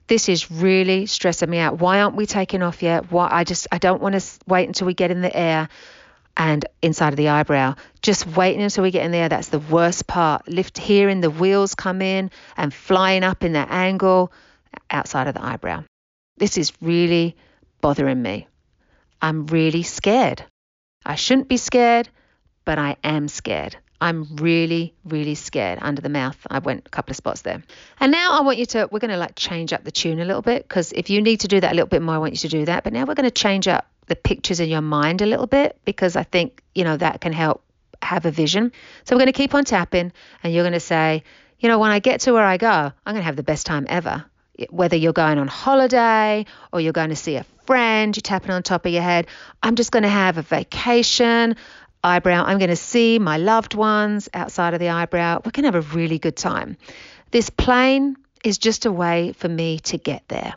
This 0.08 0.28
is 0.28 0.50
really 0.50 1.06
stressing 1.06 1.48
me 1.48 1.58
out. 1.58 1.78
Why 1.78 2.00
aren't 2.00 2.16
we 2.16 2.26
taking 2.26 2.62
off 2.62 2.82
yet? 2.82 3.10
Why? 3.10 3.28
I 3.30 3.44
just, 3.44 3.68
I 3.70 3.78
don't 3.78 4.02
want 4.02 4.18
to 4.18 4.24
wait 4.46 4.66
until 4.66 4.86
we 4.86 4.94
get 4.94 5.10
in 5.10 5.20
the 5.20 5.34
air 5.34 5.68
and 6.36 6.64
inside 6.80 7.12
of 7.12 7.16
the 7.16 7.28
eyebrow. 7.28 7.76
Just 8.00 8.26
waiting 8.26 8.62
until 8.62 8.82
we 8.82 8.90
get 8.90 9.04
in 9.04 9.12
there. 9.12 9.28
That's 9.28 9.48
the 9.48 9.58
worst 9.58 10.06
part. 10.06 10.48
Lift, 10.48 10.78
hearing 10.78 11.20
the 11.20 11.30
wheels 11.30 11.74
come 11.74 12.02
in 12.02 12.30
and 12.56 12.72
flying 12.72 13.22
up 13.22 13.44
in 13.44 13.52
that 13.52 13.70
angle 13.70 14.32
outside 14.90 15.28
of 15.28 15.34
the 15.34 15.44
eyebrow. 15.44 15.84
This 16.38 16.58
is 16.58 16.72
really 16.80 17.36
bothering 17.82 18.22
me. 18.22 18.48
I'm 19.20 19.46
really 19.46 19.82
scared. 19.82 20.42
I 21.04 21.16
shouldn't 21.16 21.48
be 21.48 21.58
scared, 21.58 22.08
but 22.64 22.78
I 22.78 22.96
am 23.04 23.28
scared. 23.28 23.76
I'm 24.00 24.34
really, 24.36 24.94
really 25.04 25.36
scared 25.36 25.78
under 25.80 26.00
the 26.02 26.08
mouth. 26.08 26.36
I 26.50 26.58
went 26.58 26.86
a 26.86 26.90
couple 26.90 27.12
of 27.12 27.16
spots 27.16 27.42
there. 27.42 27.62
And 28.00 28.10
now 28.10 28.32
I 28.32 28.40
want 28.40 28.58
you 28.58 28.66
to, 28.66 28.88
we're 28.90 28.98
going 28.98 29.12
to 29.12 29.16
like 29.16 29.36
change 29.36 29.72
up 29.72 29.84
the 29.84 29.92
tune 29.92 30.20
a 30.20 30.24
little 30.24 30.42
bit 30.42 30.66
because 30.66 30.90
if 30.92 31.08
you 31.08 31.22
need 31.22 31.40
to 31.40 31.48
do 31.48 31.60
that 31.60 31.70
a 31.70 31.74
little 31.74 31.86
bit 31.86 32.02
more, 32.02 32.16
I 32.16 32.18
want 32.18 32.32
you 32.32 32.38
to 32.38 32.48
do 32.48 32.64
that. 32.64 32.82
But 32.82 32.94
now 32.94 33.04
we're 33.04 33.14
going 33.14 33.30
to 33.30 33.30
change 33.30 33.68
up 33.68 33.86
the 34.06 34.16
pictures 34.16 34.58
in 34.58 34.68
your 34.68 34.80
mind 34.80 35.22
a 35.22 35.26
little 35.26 35.46
bit 35.46 35.78
because 35.84 36.16
I 36.16 36.24
think, 36.24 36.62
you 36.74 36.82
know, 36.82 36.96
that 36.96 37.20
can 37.20 37.32
help 37.32 37.62
have 38.02 38.26
a 38.26 38.32
vision. 38.32 38.72
So 39.04 39.14
we're 39.14 39.20
going 39.20 39.32
to 39.32 39.38
keep 39.38 39.54
on 39.54 39.64
tapping 39.64 40.12
and 40.42 40.52
you're 40.52 40.64
going 40.64 40.72
to 40.72 40.80
say, 40.80 41.22
you 41.60 41.68
know, 41.68 41.78
when 41.78 41.92
I 41.92 42.00
get 42.00 42.22
to 42.22 42.32
where 42.32 42.44
I 42.44 42.56
go, 42.56 42.68
I'm 43.06 43.14
going 43.14 43.22
to 43.22 43.22
have 43.22 43.36
the 43.36 43.44
best 43.44 43.66
time 43.66 43.86
ever. 43.88 44.24
Whether 44.70 44.96
you're 44.96 45.12
going 45.12 45.38
on 45.38 45.46
holiday 45.46 46.46
or 46.72 46.80
you're 46.80 46.92
going 46.92 47.10
to 47.10 47.16
see 47.16 47.36
a 47.36 47.46
friend, 47.66 48.16
you're 48.16 48.22
tapping 48.22 48.50
on 48.50 48.62
top 48.62 48.86
of 48.86 48.92
your 48.92 49.02
head. 49.02 49.26
I'm 49.62 49.76
just 49.76 49.90
going 49.90 50.02
to 50.02 50.08
have 50.08 50.38
a 50.38 50.42
vacation. 50.42 51.56
Eyebrow, 52.04 52.44
I'm 52.44 52.58
going 52.58 52.70
to 52.70 52.76
see 52.76 53.18
my 53.20 53.36
loved 53.36 53.74
ones 53.74 54.28
outside 54.34 54.74
of 54.74 54.80
the 54.80 54.88
eyebrow. 54.88 55.40
We're 55.44 55.52
going 55.52 55.70
to 55.70 55.72
have 55.72 55.92
a 55.92 55.96
really 55.96 56.18
good 56.18 56.36
time. 56.36 56.76
This 57.30 57.48
plane 57.48 58.16
is 58.44 58.58
just 58.58 58.86
a 58.86 58.92
way 58.92 59.32
for 59.32 59.48
me 59.48 59.78
to 59.80 59.98
get 59.98 60.26
there. 60.28 60.54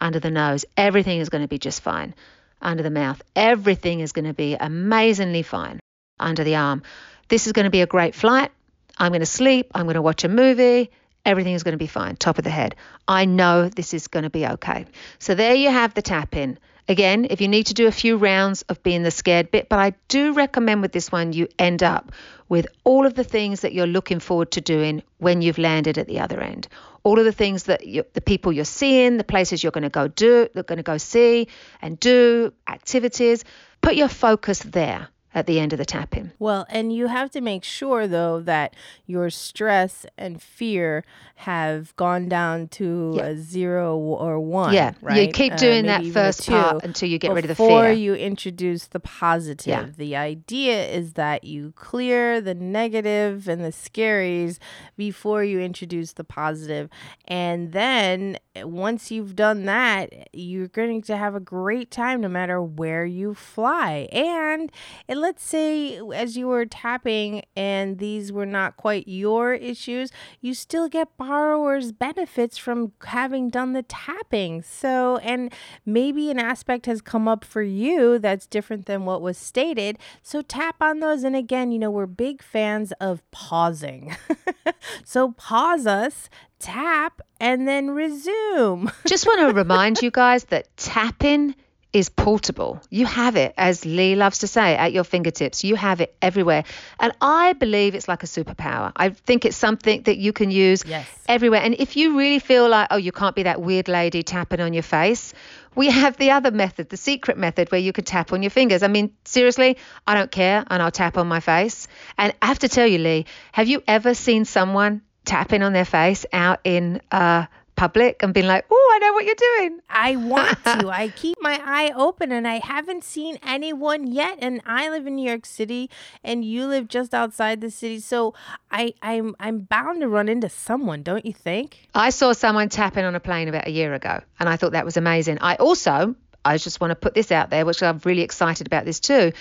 Under 0.00 0.18
the 0.18 0.30
nose, 0.30 0.64
everything 0.76 1.20
is 1.20 1.28
going 1.28 1.42
to 1.42 1.48
be 1.48 1.58
just 1.58 1.82
fine. 1.82 2.14
Under 2.62 2.82
the 2.82 2.90
mouth, 2.90 3.20
everything 3.36 4.00
is 4.00 4.12
going 4.12 4.24
to 4.24 4.34
be 4.34 4.54
amazingly 4.54 5.42
fine. 5.42 5.78
Under 6.18 6.42
the 6.42 6.56
arm, 6.56 6.82
this 7.28 7.46
is 7.46 7.52
going 7.52 7.64
to 7.64 7.70
be 7.70 7.82
a 7.82 7.86
great 7.86 8.14
flight. 8.14 8.50
I'm 8.98 9.12
going 9.12 9.20
to 9.20 9.26
sleep. 9.26 9.70
I'm 9.74 9.84
going 9.84 9.94
to 9.94 10.02
watch 10.02 10.24
a 10.24 10.28
movie 10.28 10.90
everything 11.28 11.52
is 11.52 11.62
going 11.62 11.72
to 11.72 11.78
be 11.78 11.86
fine, 11.86 12.16
top 12.16 12.38
of 12.38 12.44
the 12.44 12.50
head. 12.50 12.74
I 13.06 13.26
know 13.26 13.68
this 13.68 13.92
is 13.92 14.08
going 14.08 14.22
to 14.22 14.30
be 14.30 14.46
okay. 14.46 14.86
So 15.18 15.34
there 15.34 15.54
you 15.54 15.68
have 15.68 15.92
the 15.92 16.00
tap 16.00 16.34
in. 16.34 16.58
Again, 16.88 17.26
if 17.28 17.42
you 17.42 17.48
need 17.48 17.66
to 17.66 17.74
do 17.74 17.86
a 17.86 17.92
few 17.92 18.16
rounds 18.16 18.62
of 18.62 18.82
being 18.82 19.02
the 19.02 19.10
scared 19.10 19.50
bit, 19.50 19.68
but 19.68 19.78
I 19.78 19.92
do 20.08 20.32
recommend 20.32 20.80
with 20.80 20.90
this 20.90 21.12
one 21.12 21.34
you 21.34 21.46
end 21.58 21.82
up 21.82 22.12
with 22.48 22.66
all 22.82 23.04
of 23.04 23.12
the 23.12 23.24
things 23.24 23.60
that 23.60 23.74
you're 23.74 23.86
looking 23.86 24.20
forward 24.20 24.52
to 24.52 24.62
doing 24.62 25.02
when 25.18 25.42
you've 25.42 25.58
landed 25.58 25.98
at 25.98 26.06
the 26.06 26.20
other 26.20 26.40
end. 26.40 26.66
All 27.02 27.18
of 27.18 27.26
the 27.26 27.32
things 27.32 27.64
that 27.64 27.86
you, 27.86 28.04
the 28.14 28.22
people 28.22 28.50
you're 28.50 28.64
seeing, 28.64 29.18
the 29.18 29.24
places 29.24 29.62
you're 29.62 29.70
going 29.70 29.82
to 29.82 29.90
go 29.90 30.08
do, 30.08 30.48
they're 30.54 30.62
going 30.62 30.78
to 30.78 30.82
go 30.82 30.96
see 30.96 31.48
and 31.82 32.00
do, 32.00 32.54
activities. 32.66 33.44
Put 33.82 33.96
your 33.96 34.08
focus 34.08 34.60
there 34.60 35.08
at 35.34 35.46
the 35.46 35.60
end 35.60 35.72
of 35.72 35.78
the 35.78 35.84
tapping. 35.84 36.32
Well, 36.38 36.66
and 36.70 36.92
you 36.92 37.06
have 37.08 37.30
to 37.32 37.40
make 37.40 37.62
sure 37.62 38.06
though 38.06 38.40
that 38.40 38.74
your 39.06 39.30
stress 39.30 40.06
and 40.16 40.42
fear 40.42 41.04
have 41.36 41.94
gone 41.96 42.28
down 42.28 42.68
to 42.68 43.14
yeah. 43.16 43.26
a 43.26 43.36
zero 43.36 43.96
or 43.96 44.40
one. 44.40 44.74
Yeah, 44.74 44.94
right. 45.00 45.26
You 45.26 45.32
keep 45.32 45.52
uh, 45.52 45.56
doing 45.56 45.88
uh, 45.88 45.98
that 45.98 46.12
first 46.12 46.48
part 46.48 46.82
until 46.82 47.08
you 47.08 47.18
get 47.18 47.32
rid 47.32 47.44
of 47.44 47.48
the 47.48 47.54
fear. 47.54 47.68
Before 47.68 47.92
you 47.92 48.14
introduce 48.14 48.86
the 48.86 49.00
positive. 49.00 49.66
Yeah. 49.66 49.86
The 49.96 50.16
idea 50.16 50.88
is 50.88 51.12
that 51.12 51.44
you 51.44 51.72
clear 51.76 52.40
the 52.40 52.54
negative 52.54 53.48
and 53.48 53.62
the 53.62 53.68
scaries 53.70 54.58
before 54.96 55.44
you 55.44 55.60
introduce 55.60 56.14
the 56.14 56.24
positive, 56.24 56.88
and 57.26 57.72
then 57.72 58.38
once 58.56 59.10
you've 59.10 59.36
done 59.36 59.64
that, 59.66 60.28
you're 60.32 60.68
going 60.68 61.02
to 61.02 61.16
have 61.16 61.34
a 61.34 61.40
great 61.40 61.90
time 61.90 62.20
no 62.20 62.28
matter 62.28 62.60
where 62.60 63.04
you 63.04 63.34
fly, 63.34 64.08
and 64.10 64.72
it 65.06 65.16
let's 65.28 65.44
say 65.44 66.00
as 66.14 66.38
you 66.38 66.48
were 66.48 66.64
tapping 66.64 67.42
and 67.54 67.98
these 67.98 68.32
were 68.32 68.46
not 68.46 68.78
quite 68.78 69.06
your 69.06 69.52
issues, 69.52 70.10
you 70.40 70.54
still 70.54 70.88
get 70.88 71.18
borrowing 71.18 71.90
benefits 71.90 72.56
from 72.56 72.92
having 73.04 73.50
done 73.50 73.74
the 73.74 73.82
tapping. 73.82 74.62
So, 74.62 75.18
and 75.18 75.52
maybe 75.84 76.30
an 76.30 76.38
aspect 76.38 76.86
has 76.86 77.02
come 77.02 77.28
up 77.28 77.44
for 77.44 77.60
you 77.60 78.18
that's 78.18 78.46
different 78.46 78.86
than 78.86 79.04
what 79.04 79.20
was 79.20 79.36
stated. 79.36 79.98
So, 80.22 80.40
tap 80.40 80.76
on 80.80 81.00
those. 81.00 81.24
And 81.24 81.36
again, 81.36 81.72
you 81.72 81.78
know, 81.78 81.90
we're 81.90 82.06
big 82.06 82.40
fans 82.42 82.92
of 82.92 83.20
pausing. 83.30 84.16
so, 85.04 85.32
pause 85.32 85.86
us, 85.86 86.30
tap, 86.58 87.20
and 87.38 87.68
then 87.68 87.90
resume. 87.90 88.90
Just 89.06 89.26
want 89.26 89.40
to 89.40 89.52
remind 89.52 90.00
you 90.00 90.10
guys 90.10 90.44
that 90.44 90.74
tapping 90.78 91.54
is 91.92 92.10
portable. 92.10 92.80
You 92.90 93.06
have 93.06 93.36
it, 93.36 93.54
as 93.56 93.84
Lee 93.86 94.14
loves 94.14 94.40
to 94.40 94.46
say, 94.46 94.76
at 94.76 94.92
your 94.92 95.04
fingertips. 95.04 95.64
You 95.64 95.74
have 95.74 96.02
it 96.02 96.14
everywhere. 96.20 96.64
And 97.00 97.12
I 97.20 97.54
believe 97.54 97.94
it's 97.94 98.08
like 98.08 98.22
a 98.22 98.26
superpower. 98.26 98.92
I 98.94 99.08
think 99.10 99.46
it's 99.46 99.56
something 99.56 100.02
that 100.02 100.18
you 100.18 100.34
can 100.34 100.50
use 100.50 100.84
Yes. 100.86 101.08
everywhere. 101.26 101.62
And 101.62 101.74
if 101.78 101.96
you 101.96 102.18
really 102.18 102.40
feel 102.40 102.68
like, 102.68 102.88
oh, 102.90 102.98
you 102.98 103.10
can't 103.10 103.34
be 103.34 103.44
that 103.44 103.62
weird 103.62 103.88
lady 103.88 104.22
tapping 104.22 104.60
on 104.60 104.74
your 104.74 104.82
face, 104.82 105.32
we 105.74 105.88
have 105.88 106.18
the 106.18 106.32
other 106.32 106.50
method, 106.50 106.90
the 106.90 106.98
secret 106.98 107.38
method, 107.38 107.72
where 107.72 107.80
you 107.80 107.92
could 107.94 108.06
tap 108.06 108.32
on 108.34 108.42
your 108.42 108.50
fingers. 108.50 108.82
I 108.82 108.88
mean, 108.88 109.12
seriously, 109.24 109.78
I 110.06 110.14
don't 110.14 110.30
care, 110.30 110.64
and 110.68 110.82
I'll 110.82 110.90
tap 110.90 111.16
on 111.16 111.26
my 111.26 111.40
face. 111.40 111.88
And 112.18 112.34
I 112.42 112.46
have 112.46 112.58
to 112.60 112.68
tell 112.68 112.86
you, 112.86 112.98
Lee, 112.98 113.24
have 113.52 113.66
you 113.66 113.82
ever 113.86 114.12
seen 114.12 114.44
someone 114.44 115.00
tapping 115.24 115.62
on 115.62 115.72
their 115.72 115.84
face 115.84 116.26
out 116.32 116.60
in 116.64 117.00
uh, 117.12 117.46
public 117.78 118.22
and 118.22 118.34
been 118.34 118.46
like, 118.48 118.66
oh, 118.70 118.90
I 118.94 118.98
know 118.98 119.12
what 119.12 119.24
you're 119.24 119.34
doing? 119.34 119.80
I 119.88 120.16
want 120.16 120.64
to. 120.64 120.88
I 120.90 121.08
keep 121.14 121.40
my 121.40 121.60
eye 121.64 121.92
open 121.94 122.32
and 122.32 122.46
I 122.46 122.58
haven't 122.58 123.04
seen 123.04 123.38
anyone 123.42 124.06
yet. 124.06 124.38
And 124.40 124.60
I 124.66 124.90
live 124.90 125.06
in 125.06 125.14
New 125.14 125.28
York 125.28 125.46
City 125.46 125.88
and 126.24 126.44
you 126.44 126.66
live 126.66 126.88
just 126.88 127.14
outside 127.14 127.60
the 127.60 127.70
city. 127.70 128.00
So 128.00 128.34
I, 128.70 128.94
I'm 129.00 129.36
I'm 129.38 129.60
bound 129.60 130.00
to 130.00 130.08
run 130.08 130.28
into 130.28 130.48
someone, 130.48 131.02
don't 131.02 131.24
you 131.24 131.32
think? 131.32 131.88
I 131.94 132.10
saw 132.10 132.32
someone 132.32 132.68
tapping 132.68 133.04
on 133.04 133.14
a 133.14 133.20
plane 133.20 133.48
about 133.48 133.68
a 133.68 133.70
year 133.70 133.94
ago, 133.94 134.20
and 134.40 134.48
I 134.48 134.56
thought 134.56 134.72
that 134.72 134.84
was 134.84 134.96
amazing. 134.96 135.38
I 135.40 135.54
also, 135.56 136.16
I 136.44 136.58
just 136.58 136.80
want 136.80 136.90
to 136.90 136.96
put 136.96 137.14
this 137.14 137.30
out 137.30 137.50
there, 137.50 137.64
which 137.64 137.82
I'm 137.82 138.00
really 138.04 138.22
excited 138.22 138.66
about 138.66 138.84
this 138.84 138.98
too, 139.00 139.32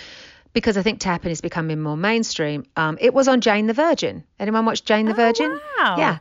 because 0.54 0.78
I 0.78 0.84
think 0.84 1.00
tapping 1.00 1.32
is 1.32 1.42
becoming 1.42 1.82
more 1.82 1.98
mainstream. 1.98 2.66
Um, 2.76 2.98
it 3.02 3.14
was 3.14 3.28
on 3.28 3.42
Jane 3.42 3.66
the 3.68 3.74
Virgin. 3.74 4.24
Anyone 4.40 4.66
watch 4.66 4.84
Jane 4.84 5.08
the 5.08 5.14
Virgin? 5.14 5.50
Oh, 5.52 5.84
wow. 5.84 5.98
Yeah. 5.98 6.18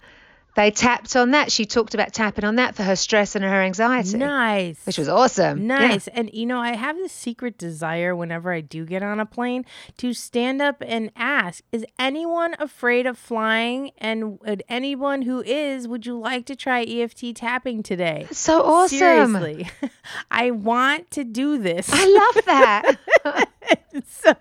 They 0.56 0.70
tapped 0.70 1.14
on 1.16 1.32
that. 1.32 1.52
She 1.52 1.66
talked 1.66 1.92
about 1.94 2.12
tapping 2.14 2.44
on 2.44 2.56
that 2.56 2.74
for 2.74 2.82
her 2.82 2.96
stress 2.96 3.36
and 3.36 3.44
her 3.44 3.62
anxiety, 3.62 4.16
Nice. 4.16 4.84
which 4.86 4.96
was 4.98 5.08
awesome. 5.08 5.58
Yeah. 5.60 5.78
Nice. 5.78 6.08
And 6.08 6.30
you 6.32 6.46
know, 6.46 6.58
I 6.58 6.74
have 6.74 6.96
this 6.96 7.12
secret 7.12 7.58
desire 7.58 8.16
whenever 8.16 8.52
I 8.52 8.62
do 8.62 8.86
get 8.86 9.02
on 9.02 9.20
a 9.20 9.26
plane 9.26 9.64
to 9.98 10.14
stand 10.14 10.62
up 10.62 10.82
and 10.86 11.12
ask, 11.14 11.62
is 11.72 11.84
anyone 11.98 12.56
afraid 12.58 13.06
of 13.06 13.18
flying? 13.18 13.90
And 13.98 14.40
would 14.40 14.62
anyone 14.68 15.22
who 15.22 15.42
is, 15.42 15.86
would 15.86 16.06
you 16.06 16.18
like 16.18 16.46
to 16.46 16.56
try 16.56 16.82
EFT 16.84 17.36
tapping 17.36 17.82
today? 17.82 18.26
So 18.32 18.62
awesome. 18.62 18.98
Seriously. 18.98 19.68
I 20.30 20.50
want 20.52 21.10
to 21.12 21.24
do 21.24 21.58
this. 21.58 21.88
I 21.92 22.06
love 22.34 22.44
that. 22.46 22.96
so 24.08 24.34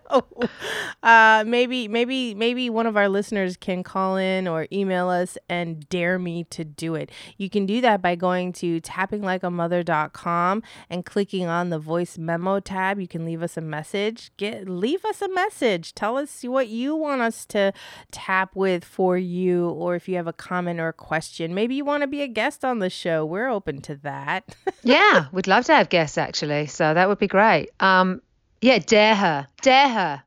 uh 1.02 1.44
maybe 1.48 1.88
maybe 1.88 2.36
maybe 2.36 2.70
one 2.70 2.86
of 2.86 2.96
our 2.98 3.10
listeners 3.10 3.58
can 3.58 3.82
call 3.84 4.18
in 4.18 4.48
or 4.48 4.68
email 4.72 5.10
us 5.10 5.38
and 5.50 5.88
dare 5.90 6.05
me 6.18 6.44
to 6.46 6.64
do 6.64 6.96
it 6.96 7.12
you 7.38 7.50
can 7.50 7.66
do 7.66 7.82
that 7.82 8.02
by 8.02 8.16
going 8.16 8.52
to 8.52 8.80
tappinglikeamother.com 8.82 10.64
and 10.90 11.06
clicking 11.06 11.48
on 11.48 11.70
the 11.70 11.80
voice 11.80 12.18
memo 12.18 12.60
tab 12.60 13.00
you 13.00 13.08
can 13.08 13.26
leave 13.26 13.42
us 13.42 13.58
a 13.58 13.62
message 13.62 14.32
get 14.38 14.68
leave 14.68 15.04
us 15.06 15.22
a 15.22 15.30
message 15.30 15.94
tell 15.94 16.18
us 16.18 16.44
what 16.44 16.68
you 16.68 16.96
want 16.96 17.22
us 17.22 17.46
to 17.46 17.72
tap 18.12 18.56
with 18.56 18.84
for 18.84 19.18
you 19.18 19.70
or 19.70 19.96
if 19.96 20.08
you 20.08 20.16
have 20.16 20.28
a 20.28 20.34
comment 20.34 20.80
or 20.80 20.90
a 20.90 20.94
question 20.94 21.54
maybe 21.54 21.76
you 21.76 21.86
want 21.86 22.02
to 22.02 22.08
be 22.08 22.22
a 22.22 22.28
guest 22.28 22.64
on 22.64 22.80
the 22.80 22.90
show 22.90 23.26
we're 23.26 23.50
open 23.50 23.82
to 23.82 23.96
that 23.96 24.56
yeah, 24.84 25.28
we'd 25.32 25.48
love 25.48 25.66
to 25.66 25.76
have 25.76 25.90
guests 25.90 26.18
actually. 26.18 26.68
So 26.68 26.94
that 26.94 27.08
would 27.08 27.20
be 27.20 27.28
great. 27.28 27.70
Um, 27.80 28.22
yeah, 28.62 28.80
dare 28.80 29.16
her. 29.16 29.48
Dare 29.62 29.90
her. 29.90 30.24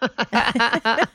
I 0.32 1.06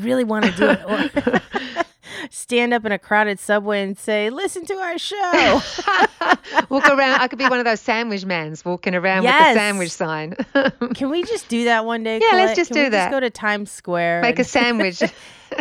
really 0.00 0.24
want 0.24 0.44
to 0.46 0.50
do 0.52 0.68
it. 0.70 1.42
Stand 2.30 2.74
up 2.74 2.84
in 2.84 2.92
a 2.92 2.98
crowded 2.98 3.38
subway 3.38 3.82
and 3.82 3.96
say, 3.98 4.30
"Listen 4.30 4.64
to 4.66 4.74
our 4.74 4.98
show." 4.98 5.60
Walk 6.68 6.86
around. 6.88 7.20
I 7.20 7.28
could 7.28 7.38
be 7.38 7.46
one 7.48 7.58
of 7.58 7.64
those 7.64 7.80
sandwich 7.80 8.24
mans 8.24 8.64
walking 8.64 8.94
around 8.94 9.18
with 9.18 9.24
Yes. 9.32 9.54
the 9.54 9.58
sandwich 9.60 9.90
sign. 9.90 10.34
Can 10.94 11.10
we 11.10 11.22
just 11.24 11.48
do 11.48 11.64
that 11.64 11.84
one 11.84 12.02
day? 12.02 12.20
Yeah, 12.22 12.36
let's 12.36 12.56
just 12.56 12.72
Can 12.72 12.84
do 12.84 12.90
that. 12.90 13.04
Just 13.06 13.10
go 13.12 13.20
to 13.20 13.30
Times 13.30 13.70
Square. 13.70 14.22
Make 14.22 14.38
a 14.38 14.44
sandwich. 14.44 15.02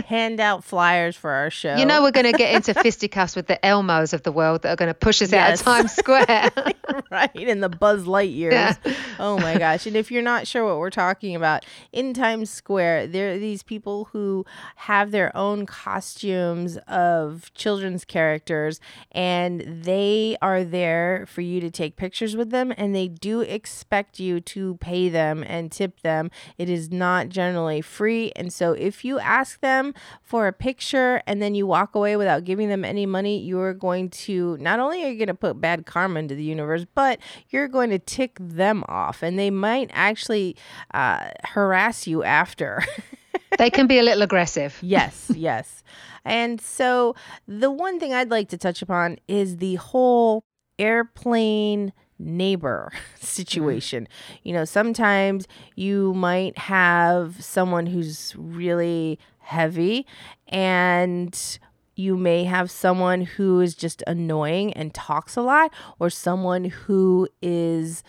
hand 0.06 0.40
out 0.40 0.64
flyers 0.64 1.16
for 1.16 1.32
our 1.32 1.50
show. 1.50 1.76
You 1.76 1.86
know 1.86 2.02
we're 2.02 2.12
going 2.12 2.32
to 2.32 2.38
get 2.38 2.54
into 2.56 2.74
fisticuffs 2.74 3.36
with 3.36 3.48
the 3.48 3.60
Elmos 3.64 4.14
of 4.14 4.24
the 4.24 4.32
world 4.32 4.62
that 4.62 4.70
are 4.72 4.76
going 4.76 4.88
to 4.90 4.94
push 4.94 5.22
us 5.22 5.32
Yes. 5.32 5.50
out 5.50 5.54
of 5.60 5.66
Times 5.66 5.92
Square. 5.94 6.52
right? 7.12 7.36
In 7.36 7.60
the 7.62 7.70
Buzz 7.70 8.04
Lightyears. 8.06 8.52
Yeah. 8.52 8.76
Oh 9.20 9.38
my 9.40 9.58
gosh. 9.58 9.86
And 9.86 9.96
if 9.96 10.12
you're 10.12 10.22
not 10.22 10.48
sure 10.48 10.66
what 10.66 10.78
we're 10.78 10.90
talking 10.90 11.36
about, 11.36 11.66
in 11.92 12.14
Times 12.14 12.50
Square, 12.50 13.08
there 13.08 13.34
are 13.34 13.38
these 13.38 13.64
people 13.64 14.06
who 14.12 14.46
have 14.76 15.12
their 15.12 15.36
own 15.36 15.66
costumes 15.66 16.78
of 16.88 17.54
children's 17.54 18.06
characters, 18.06 18.80
and 19.12 19.84
they 19.84 20.38
are 20.42 20.64
there 20.64 21.26
for 21.28 21.42
you 21.42 21.60
to 21.60 21.70
take 21.70 21.96
pictures 21.96 22.36
with 22.36 22.50
them, 22.52 22.74
and 22.78 22.96
they 22.96 23.08
do 23.08 23.42
expect 23.42 24.20
you 24.20 24.40
to 24.42 24.76
pay 24.78 25.10
them 25.10 25.44
and 25.48 25.72
tip 25.72 26.02
them. 26.02 26.30
It 26.58 26.70
is 26.70 26.92
not 26.92 27.30
generally 27.30 27.82
free. 27.82 28.32
And 28.36 28.52
so 28.54 28.74
if 28.74 29.04
you 29.04 29.20
ask 29.20 29.60
them 29.60 29.87
for 30.22 30.48
a 30.48 30.54
picture 30.54 31.22
and 31.28 31.42
then 31.42 31.56
you 31.56 31.68
walk 31.68 31.96
away 31.96 32.16
without 32.16 32.44
giving 32.44 32.70
them 32.70 32.84
any 32.86 33.06
money, 33.06 33.40
you're 33.40 33.74
going 33.74 34.10
to 34.10 34.58
not 34.58 34.80
only 34.80 35.04
are 35.04 35.10
you 35.10 35.18
going 35.18 35.28
to 35.28 35.34
put 35.34 35.60
bad 35.60 35.86
karma 35.86 36.20
into 36.20 36.36
the 36.36 36.44
universe, 36.44 36.86
but 36.96 37.20
you're 37.50 37.68
going 37.68 37.90
to 37.90 38.00
tick 38.00 38.38
them 38.40 38.84
off 38.88 39.24
and 39.24 39.38
they 39.38 39.50
might 39.50 39.90
actually 39.94 40.56
uh, 40.94 41.30
harass 41.44 42.08
you 42.08 42.24
after. 42.24 42.84
they 43.58 43.70
can 43.70 43.88
be 43.88 44.00
a 44.00 44.04
little 44.04 44.24
aggressive. 44.24 44.78
yes, 44.82 45.32
yes. 45.36 45.84
And 46.26 46.60
so 46.60 47.16
the 47.48 47.72
one 47.72 48.00
thing 48.00 48.14
I'd 48.14 48.30
like 48.30 48.50
to 48.50 48.58
touch 48.58 48.82
upon 48.82 49.18
is 49.28 49.58
the 49.58 49.76
whole 49.76 50.44
airplane 50.78 51.94
neighbor 52.20 52.92
situation. 53.20 54.08
You 54.44 54.54
know, 54.54 54.66
sometimes 54.66 55.48
you 55.76 56.14
might 56.14 56.58
have 56.58 57.44
someone 57.44 57.86
who's 57.86 58.34
really 58.38 59.20
heavy 59.48 60.06
and 60.48 61.60
you 61.96 62.16
may 62.16 62.44
have 62.44 62.70
someone 62.70 63.22
who 63.22 63.60
is 63.60 63.74
just 63.74 64.04
annoying 64.06 64.72
and 64.74 64.94
talks 64.94 65.36
a 65.36 65.42
lot 65.42 65.72
or 66.00 66.10
someone 66.10 66.66
who 66.66 67.28
is 67.42 68.04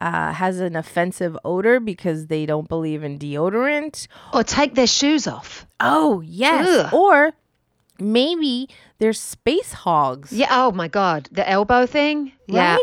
uh, 0.00 0.32
has 0.32 0.58
an 0.60 0.74
offensive 0.74 1.36
odor 1.44 1.78
because 1.78 2.26
they 2.26 2.46
don't 2.46 2.68
believe 2.68 3.04
in 3.04 3.18
deodorant 3.18 4.08
Or 4.32 4.42
take 4.42 4.74
their 4.74 4.86
shoes 4.86 5.26
off. 5.26 5.66
Oh, 5.78 6.22
yes. 6.22 6.66
Ugh. 6.66 6.94
Or 6.94 7.32
maybe 7.98 8.68
they're 8.98 9.12
space 9.12 9.72
hogs. 9.72 10.32
Yeah. 10.32 10.48
Oh 10.50 10.72
my 10.72 10.88
God. 10.88 11.28
The 11.30 11.48
elbow 11.48 11.86
thing. 11.86 12.32
Yeah. 12.46 12.78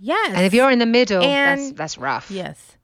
Yes. 0.00 0.32
And 0.34 0.44
if 0.46 0.54
you're 0.54 0.70
in 0.70 0.78
the 0.78 0.86
middle, 0.86 1.20
that's 1.20 1.72
that's 1.72 1.98
rough. 1.98 2.30
Yes. 2.30 2.75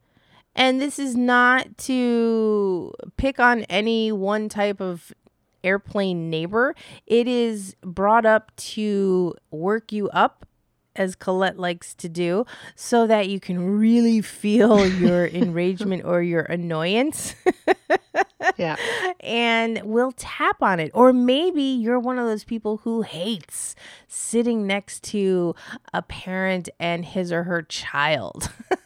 And 0.55 0.79
this 0.81 0.99
is 0.99 1.15
not 1.15 1.77
to 1.79 2.93
pick 3.17 3.39
on 3.39 3.63
any 3.63 4.11
one 4.11 4.49
type 4.49 4.79
of 4.79 5.11
airplane 5.63 6.29
neighbor. 6.29 6.75
It 7.07 7.27
is 7.27 7.75
brought 7.81 8.25
up 8.25 8.55
to 8.57 9.33
work 9.51 9.91
you 9.91 10.09
up, 10.09 10.45
as 10.95 11.15
Colette 11.15 11.57
likes 11.57 11.95
to 11.95 12.09
do, 12.09 12.45
so 12.75 13.07
that 13.07 13.27
you 13.29 13.39
can 13.39 13.79
really 13.79 14.21
feel 14.21 14.85
your 14.99 15.25
enragement 15.27 16.05
or 16.05 16.21
your 16.21 16.41
annoyance. 16.41 17.35
Yeah. 18.57 18.75
and 19.21 19.81
we'll 19.83 20.11
tap 20.11 20.61
on 20.61 20.79
it. 20.79 20.91
Or 20.93 21.13
maybe 21.13 21.61
you're 21.63 21.99
one 21.99 22.19
of 22.19 22.27
those 22.27 22.43
people 22.43 22.77
who 22.83 23.01
hates 23.01 23.73
sitting 24.07 24.67
next 24.67 25.01
to 25.05 25.55
a 25.93 26.01
parent 26.01 26.67
and 26.79 27.05
his 27.05 27.31
or 27.31 27.43
her 27.43 27.61
child. 27.61 28.51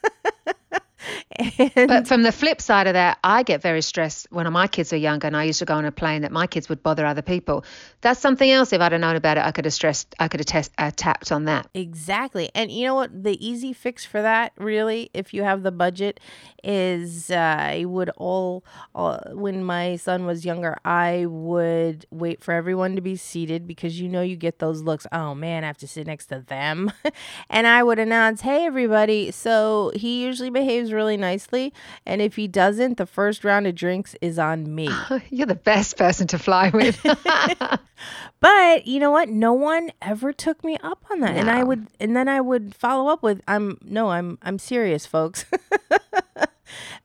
and 1.38 1.88
But 1.88 2.08
from 2.08 2.24
the 2.24 2.32
flip 2.32 2.62
side 2.62 2.88
of 2.88 2.94
that, 2.94 3.20
I 3.24 3.44
get 3.44 3.62
very 3.62 3.82
stressed 3.82 4.28
when 4.32 4.52
my 4.52 4.68
kids 4.68 4.92
are 4.94 4.98
younger, 4.98 5.28
and 5.28 5.38
I 5.38 5.44
used 5.44 5.60
to 5.60 5.66
go 5.66 5.76
on 5.76 5.86
a 5.86 5.92
plane 5.92 6.22
that 6.24 6.32
my 6.32 6.48
kids 6.48 6.70
would 6.70 6.84
bother 6.84 7.06
other 7.06 7.22
people. 7.22 7.64
That's 8.02 8.20
something 8.20 8.50
else. 8.50 8.74
If 8.74 8.82
I'd 8.82 8.92
have 8.92 9.02
known 9.02 9.16
about 9.16 9.38
it, 9.38 9.46
I 9.46 9.52
could 9.52 9.66
have 9.66 9.74
stressed. 9.74 10.16
I 10.20 10.28
could 10.28 10.40
have 10.40 10.48
test, 10.48 10.72
uh, 10.78 10.92
tapped 10.96 11.32
on 11.32 11.46
that. 11.46 11.70
Exactly. 11.74 12.50
And 12.56 12.72
you 12.72 12.86
know 12.86 12.96
what? 12.96 13.24
The 13.24 13.46
easy 13.46 13.74
fix 13.74 14.06
for 14.06 14.22
that, 14.22 14.54
really, 14.58 15.10
if 15.14 15.34
you 15.34 15.44
have 15.44 15.64
the 15.64 15.72
budget, 15.72 16.20
is 16.64 17.30
uh, 17.32 17.36
I 17.36 17.86
would 17.86 18.10
all, 18.18 18.64
all, 18.94 19.22
when 19.32 19.64
my 19.64 19.96
son 19.96 20.26
was 20.26 20.46
younger, 20.46 20.78
I 20.84 21.26
would 21.28 22.06
wait 22.12 22.44
for 22.44 22.54
everyone 22.54 22.96
to 22.96 23.02
be 23.02 23.16
seated 23.16 23.68
because 23.68 24.00
you 24.00 24.10
know 24.10 24.22
you 24.22 24.36
get 24.36 24.60
those 24.60 24.82
looks, 24.82 25.08
oh 25.12 25.34
man, 25.36 25.64
I 25.64 25.68
have 25.68 25.78
to 25.80 25.88
sit 25.88 26.08
next 26.08 26.28
to 26.28 26.42
them. 26.42 26.92
and 27.50 27.68
I 27.68 27.84
would 27.84 28.00
announce, 28.00 28.42
hey, 28.42 28.66
everybody. 28.66 29.32
So 29.32 29.92
he 29.96 30.24
usually 30.24 30.50
behaves 30.50 30.92
really 30.92 31.18
nicely. 31.28 31.74
And 32.06 32.22
if 32.22 32.38
he 32.38 32.48
doesn't, 32.48 32.98
the 32.98 33.06
first 33.06 33.44
round 33.44 33.68
of 33.68 33.76
drinks 33.76 34.16
is 34.22 34.40
on 34.40 34.74
me. 34.74 34.90
You're 35.30 35.48
the 35.48 35.56
best 35.56 35.98
person 35.98 36.26
to 36.28 36.40
fly 36.40 36.70
with. 36.70 37.04
but 38.40 38.88
you 38.88 39.00
know 39.00 39.12
what? 39.12 39.28
No 39.30 39.54
one 39.54 39.92
ever 40.02 40.32
took 40.32 40.64
me 40.64 40.78
up 40.82 41.04
on 41.12 41.20
that. 41.20 41.36
And 41.36 41.50
I 41.50 41.64
would 41.64 41.88
and 42.00 42.16
then 42.16 42.30
I 42.30 42.40
would 42.40 42.74
follow 42.74 43.12
up 43.12 43.22
with 43.22 43.42
I'm 43.48 43.78
no, 43.84 44.10
I'm 44.10 44.38
I'm 44.42 44.58
serious, 44.58 45.06
folks. 45.06 45.46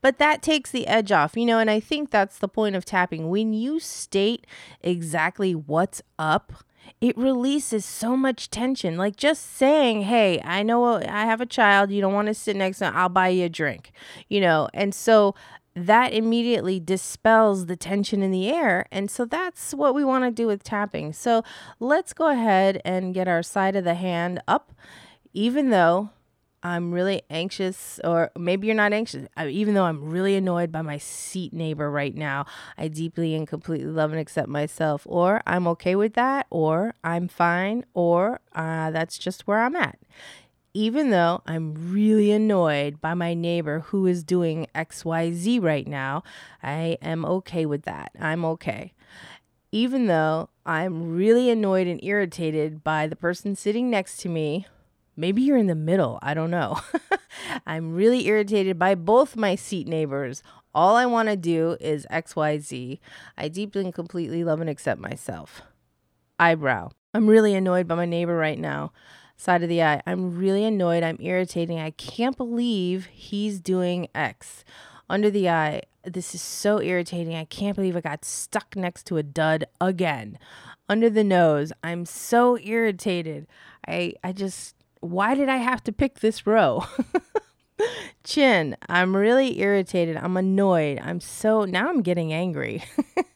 but 0.01 0.19
that 0.19 0.43
takes 0.43 0.71
the 0.71 0.87
edge 0.87 1.11
off, 1.11 1.37
you 1.37 1.47
know, 1.47 1.59
and 1.59 1.71
I 1.71 1.81
think 1.81 2.11
that's 2.11 2.39
the 2.39 2.49
point 2.49 2.77
of 2.77 2.85
tapping. 2.85 3.29
When 3.29 3.53
you 3.53 3.81
state 3.81 4.47
exactly 4.83 5.55
what's 5.55 6.01
up, 6.19 6.53
it 7.01 7.17
releases 7.17 7.85
so 7.85 8.17
much 8.17 8.51
tension. 8.51 8.97
Like 8.97 9.17
just 9.17 9.57
saying, 9.57 10.03
"Hey, 10.03 10.41
I 10.45 10.63
know 10.63 10.85
I 10.85 11.25
have 11.27 11.41
a 11.41 11.47
child. 11.47 11.91
You 11.91 12.01
don't 12.01 12.15
want 12.15 12.29
to 12.29 12.35
sit 12.35 12.57
next 12.57 12.79
to. 12.79 12.91
Me. 12.91 12.97
I'll 12.97 13.09
buy 13.09 13.29
you 13.29 13.47
a 13.47 13.49
drink," 13.49 13.93
you 14.29 14.41
know. 14.41 14.69
And 14.75 14.95
so 14.95 15.35
that 15.75 16.13
immediately 16.13 16.79
dispels 16.79 17.67
the 17.67 17.77
tension 17.77 18.23
in 18.23 18.31
the 18.31 18.51
air. 18.51 18.87
And 18.93 19.11
so 19.11 19.25
that's 19.25 19.73
what 19.73 19.95
we 19.95 20.05
want 20.05 20.25
to 20.25 20.31
do 20.31 20.47
with 20.47 20.63
tapping. 20.63 21.13
So 21.13 21.43
let's 21.81 22.13
go 22.13 22.29
ahead 22.29 22.81
and 22.85 23.15
get 23.15 23.27
our 23.27 23.43
side 23.43 23.75
of 23.75 23.85
the 23.85 23.95
hand 23.95 24.43
up, 24.47 24.73
even 25.33 25.71
though 25.71 26.11
I'm 26.63 26.93
really 26.93 27.23
anxious, 27.29 27.99
or 28.05 28.31
maybe 28.39 28.67
you're 28.67 28.77
not 28.77 28.93
anxious, 28.93 29.27
I, 29.37 29.49
even 29.49 29.75
though 29.75 29.85
I'm 29.85 30.11
really 30.11 30.37
annoyed 30.37 30.71
by 30.71 30.83
my 30.83 30.99
seat 30.99 31.53
neighbor 31.53 31.91
right 31.91 32.15
now. 32.15 32.47
I 32.79 32.89
deeply 32.89 33.35
and 33.35 33.49
completely 33.49 33.91
love 33.91 34.13
and 34.13 34.21
accept 34.21 34.49
myself, 34.49 35.03
or 35.07 35.43
I'm 35.47 35.67
okay 35.69 35.97
with 35.97 36.15
that, 36.15 36.47
or 36.51 36.95
I'm 37.03 37.29
fine, 37.29 37.85
or 37.95 38.41
uh, 38.55 38.91
that's 38.91 39.19
just 39.19 39.47
where 39.47 39.63
I'm 39.63 39.77
at. 39.77 39.99
Even 40.75 41.11
though 41.11 41.43
I'm 41.47 41.93
really 41.93 42.31
annoyed 42.31 43.01
by 43.01 43.15
my 43.15 43.35
neighbor 43.35 43.81
who 43.81 44.07
is 44.07 44.25
doing 44.25 44.67
XYZ 44.75 45.61
right 45.63 45.87
now, 45.87 46.23
I 46.63 46.97
am 47.03 47.25
okay 47.25 47.67
with 47.67 47.83
that. 47.83 48.13
I'm 48.19 48.45
okay 48.47 48.95
even 49.73 50.07
though 50.07 50.51
I'm 50.67 51.15
really 51.15 51.49
annoyed 51.49 51.87
and 51.87 51.99
irritated 52.05 52.85
by 52.85 53.07
the 53.07 53.17
person 53.17 53.57
sitting 53.57 53.89
next 53.89 54.19
to 54.19 54.29
me, 54.29 54.67
maybe 55.17 55.43
you're 55.43 55.57
in 55.57 55.67
the 55.67 55.75
middle, 55.75 56.19
I 56.23 56.35
don't 56.35 56.51
know. 56.51 56.81
I'm 57.67 57.95
really 57.95 58.27
irritated 58.27 58.79
by 58.79 58.95
both 58.95 59.37
my 59.37 59.55
seat 59.55 59.87
neighbors. 59.87 60.43
All 60.75 60.97
I 60.97 61.07
want 61.07 61.29
to 61.29 61.37
do 61.37 61.77
is 61.81 62.07
XYZ. 62.11 62.99
I 63.37 63.49
deeply 63.49 63.85
and 63.85 63.95
completely 63.95 64.43
love 64.45 64.61
and 64.61 64.71
accept 64.71 65.01
myself. 65.01 65.63
Eyebrow. 66.39 66.91
I'm 67.15 67.27
really 67.27 67.55
annoyed 67.55 67.87
by 67.87 67.95
my 67.95 68.07
neighbor 68.07 68.37
right 68.37 68.59
now. 68.59 68.93
Side 69.37 69.63
of 69.63 69.69
the 69.69 69.83
eye. 69.83 70.03
I'm 70.07 70.39
really 70.39 70.65
annoyed. 70.65 71.03
I'm 71.03 71.19
irritating. 71.21 71.79
I 71.79 71.91
can't 71.91 72.37
believe 72.37 73.07
he's 73.07 73.61
doing 73.61 74.09
X. 74.15 74.65
Under 75.11 75.31
the 75.31 75.49
eye. 75.49 75.83
This 76.05 76.35
is 76.35 76.41
so 76.41 76.81
irritating. 76.81 77.35
I 77.35 77.45
can't 77.45 77.77
believe 77.77 77.97
I 77.97 78.01
got 78.01 78.25
stuck 78.25 78.75
next 78.77 79.05
to 79.07 79.19
a 79.19 79.23
dud 79.23 79.67
again. 79.81 80.39
Under 80.89 81.11
the 81.11 81.25
nose. 81.25 81.71
I'm 81.83 82.07
so 82.07 82.59
irritated. 82.59 83.47
I 83.87 84.15
I 84.25 84.33
just 84.33 84.77
why 85.03 85.35
did 85.35 85.49
I 85.49 85.57
have 85.57 85.83
to 85.85 85.93
pick 85.93 86.21
this 86.21 86.47
row? 86.47 86.85
Chin, 88.25 88.77
I'm 88.89 89.17
really 89.17 89.59
irritated. 89.61 90.17
I'm 90.17 90.37
annoyed. 90.37 91.01
I'm 91.03 91.21
so 91.21 91.65
now 91.65 91.89
I'm 91.89 92.03
getting 92.03 92.33
angry. 92.33 92.85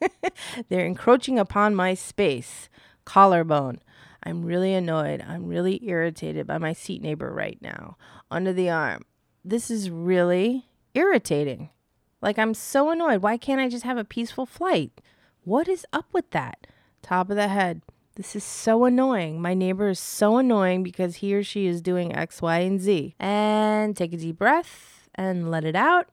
They're 0.69 0.87
encroaching 0.87 1.39
upon 1.39 1.75
my 1.75 1.95
space. 1.95 2.69
Collarbone. 3.05 3.81
I'm 4.23 4.45
really 4.45 4.75
annoyed. 4.75 5.25
I'm 5.27 5.47
really 5.47 5.81
irritated 5.85 6.47
by 6.47 6.59
my 6.59 6.73
seat 6.73 7.03
neighbor 7.03 7.33
right 7.33 7.59
now. 7.61 7.97
Under 8.31 8.53
the 8.53 8.71
arm. 8.71 9.03
This 9.45 9.71
is 9.71 9.91
really 9.91 10.67
irritating. 10.95 11.71
Like 12.23 12.39
I'm 12.39 12.55
so 12.55 12.91
annoyed. 12.91 13.23
Why 13.23 13.37
can't 13.37 13.61
I 13.61 13.69
just 13.69 13.85
have 13.85 13.99
a 13.99 14.05
peaceful 14.05 14.47
flight? 14.47 15.01
What 15.43 15.69
is 15.69 15.85
up 15.93 16.07
with 16.13 16.31
that? 16.31 16.69
Top 17.03 17.29
of 17.31 17.37
the 17.37 17.49
head. 17.49 17.83
This 18.17 18.35
is 18.35 18.45
so 18.45 18.87
annoying. 18.87 19.43
My 19.43 19.53
neighbor 19.53 19.91
is 19.91 20.01
so 20.01 20.39
annoying 20.39 20.83
because 20.83 21.17
he 21.17 21.35
or 21.35 21.45
she 21.45 21.67
is 21.67 21.83
doing 21.83 22.17
X, 22.17 22.41
Y, 22.41 22.61
and 22.61 22.81
Z. 22.81 23.15
And 23.21 23.95
take 23.95 24.15
a 24.15 24.17
deep 24.17 24.39
breath 24.39 25.11
and 25.15 25.51
let 25.51 25.67
it 25.67 25.77
out 25.77 26.09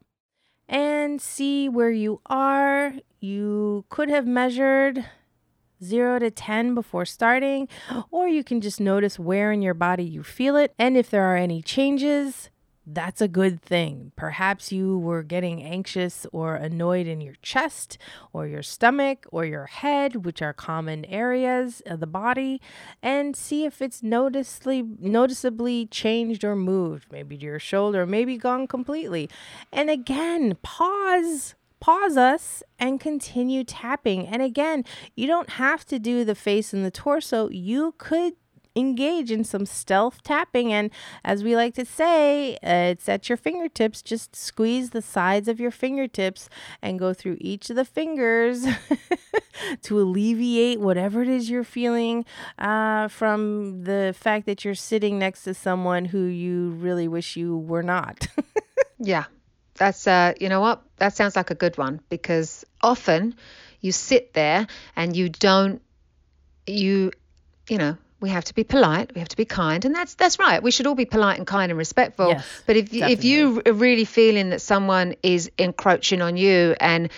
and 0.68 1.22
see 1.22 1.70
where 1.70 1.92
you 1.92 2.20
are. 2.26 2.94
You 3.22 3.86
could 3.88 4.10
have 4.10 4.28
measured 4.28 5.06
zero 5.82 6.20
to 6.20 6.30
10 6.30 6.76
before 6.76 7.06
starting, 7.06 7.70
or 8.12 8.28
you 8.28 8.44
can 8.44 8.60
just 8.60 8.82
notice 8.82 9.18
where 9.18 9.54
in 9.54 9.62
your 9.62 9.74
body 9.74 10.04
you 10.04 10.24
feel 10.24 10.58
it. 10.58 10.74
And 10.78 10.98
if 10.98 11.10
there 11.10 11.24
are 11.24 11.38
any 11.38 11.62
changes, 11.62 12.50
that's 12.86 13.22
a 13.22 13.28
good 13.28 13.62
thing. 13.62 14.12
Perhaps 14.16 14.72
you 14.72 14.98
were 14.98 15.24
getting 15.24 15.64
anxious 15.64 16.26
or 16.34 16.56
annoyed 16.56 17.08
in 17.08 17.22
your 17.22 17.36
chest 17.42 17.98
or 18.34 18.46
your 18.48 18.64
stomach 18.64 19.26
or 19.32 19.46
your 19.46 19.66
head, 19.66 20.26
which 20.26 20.42
are 20.42 20.54
common 20.54 21.06
areas 21.06 21.82
of 21.86 22.00
the 22.00 22.08
body, 22.08 22.62
and 23.02 23.36
see 23.36 23.66
if 23.66 23.82
it's 23.82 24.04
noticeably 24.04 24.84
noticeably 25.00 25.86
changed 25.86 26.44
or 26.44 26.56
moved, 26.56 27.12
maybe 27.12 27.38
to 27.38 27.46
your 27.46 27.60
shoulder, 27.60 28.06
maybe 28.06 28.38
gone 28.38 28.68
completely. 28.68 29.30
And 29.72 29.90
again, 29.90 30.58
pause 30.62 31.56
pause 31.80 32.16
us 32.16 32.64
and 32.80 32.98
continue 32.98 33.62
tapping. 33.64 34.26
And 34.26 34.42
again, 34.42 34.86
you 35.16 35.28
don't 35.28 35.50
have 35.52 35.86
to 35.88 36.00
do 36.00 36.24
the 36.24 36.34
face 36.34 36.72
and 36.72 36.86
the 36.86 36.92
torso. 36.92 37.50
You 37.50 37.94
could 37.98 38.36
engage 38.76 39.32
in 39.32 39.44
some 39.44 39.66
stealth 39.66 40.24
tapping. 40.24 40.74
And 40.74 40.90
as 41.24 41.44
we 41.44 41.56
like 41.56 41.76
to 41.76 41.86
say, 41.86 42.56
uh, 42.56 42.92
it's 42.92 43.08
at 43.08 43.30
your 43.30 43.38
fingertips. 43.38 44.02
Just 44.02 44.36
squeeze 44.36 44.92
the 44.92 45.02
sides 45.02 45.48
of 45.48 45.60
your 45.60 45.72
fingertips 45.72 46.50
and 46.82 47.00
go 47.00 47.14
through 47.14 47.38
each 47.40 47.70
of 47.70 47.76
the 47.76 47.86
fingers 47.86 48.66
to 49.84 50.00
alleviate 50.00 50.80
whatever 50.80 51.22
it 51.22 51.28
is 51.28 51.50
you're 51.50 51.64
feeling 51.64 52.26
uh, 52.58 53.08
from 53.08 53.84
the 53.84 54.16
fact 54.18 54.46
that 54.46 54.66
you're 54.66 54.76
sitting 54.76 55.20
next 55.20 55.44
to 55.44 55.54
someone 55.54 56.06
who 56.06 56.24
you 56.26 56.72
really 56.72 57.08
wish 57.08 57.36
you 57.36 57.58
were 57.58 57.84
not. 57.84 58.28
Yeah, 59.04 59.26
that's 59.76 60.08
uh, 60.08 60.34
you 60.40 60.48
know 60.48 60.62
what? 60.62 60.82
That 60.98 61.14
sounds 61.14 61.36
like 61.36 61.52
a 61.52 61.56
good 61.56 61.78
one 61.78 62.00
because 62.10 62.66
often 62.82 63.36
you 63.82 63.92
sit 63.92 64.34
there 64.34 64.66
and 64.96 65.16
you 65.16 65.28
don't, 65.28 65.82
you, 66.66 67.12
you 67.68 67.78
know, 67.78 67.98
we 68.24 68.30
have 68.30 68.46
to 68.46 68.56
be 68.56 68.64
polite, 68.64 69.14
we 69.14 69.20
have 69.20 69.28
to 69.28 69.36
be 69.36 69.44
kind, 69.44 69.84
and 69.84 69.94
that's 69.94 70.16
that's 70.16 70.40
right. 70.40 70.64
We 70.64 70.72
should 70.72 70.88
all 70.88 70.96
be 70.96 71.04
polite 71.04 71.38
and 71.40 71.46
kind 71.46 71.70
and 71.70 71.78
respectful. 71.78 72.30
Yes, 72.30 72.64
but 72.66 72.78
if 72.78 72.94
you, 72.94 73.04
if 73.04 73.26
you 73.26 73.62
are 73.66 73.74
really 73.74 74.06
feeling 74.06 74.52
that 74.52 74.62
someone 74.62 75.16
is 75.22 75.52
encroaching 75.58 76.22
on 76.22 76.38
you 76.38 76.74
and 76.80 77.12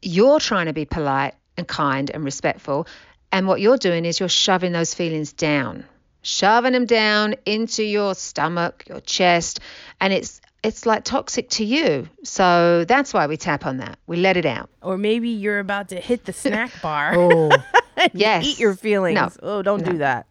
you're 0.00 0.40
trying 0.40 0.64
to 0.64 0.72
be 0.72 0.86
polite 0.86 1.34
and 1.58 1.68
kind 1.68 2.10
and 2.10 2.24
respectful, 2.24 2.86
and 3.30 3.46
what 3.46 3.60
you're 3.60 3.76
doing 3.76 4.06
is 4.06 4.18
you're 4.20 4.30
shoving 4.30 4.72
those 4.72 4.94
feelings 4.94 5.34
down, 5.34 5.84
shoving 6.22 6.72
them 6.72 6.86
down 6.86 7.34
into 7.44 7.82
your 7.84 8.14
stomach, 8.14 8.84
your 8.88 9.00
chest, 9.00 9.60
and 10.00 10.14
it's 10.14 10.40
it's 10.62 10.86
like 10.86 11.04
toxic 11.04 11.50
to 11.50 11.64
you. 11.64 12.08
So 12.24 12.84
that's 12.86 13.12
why 13.12 13.26
we 13.26 13.36
tap 13.36 13.66
on 13.66 13.76
that. 13.78 13.98
We 14.06 14.16
let 14.16 14.36
it 14.36 14.46
out. 14.46 14.70
or 14.82 14.96
maybe 14.96 15.28
you're 15.28 15.58
about 15.60 15.90
to 15.90 15.96
hit 16.00 16.24
the 16.24 16.32
snack 16.44 16.70
bar. 16.80 17.12
Oh, 17.14 17.50
and 17.96 18.10
yes. 18.14 18.44
Eat 18.44 18.58
your 18.58 18.74
feelings. 18.74 19.16
No. 19.16 19.30
Oh, 19.42 19.62
don't 19.62 19.84
do 19.84 19.98
that. 19.98 20.26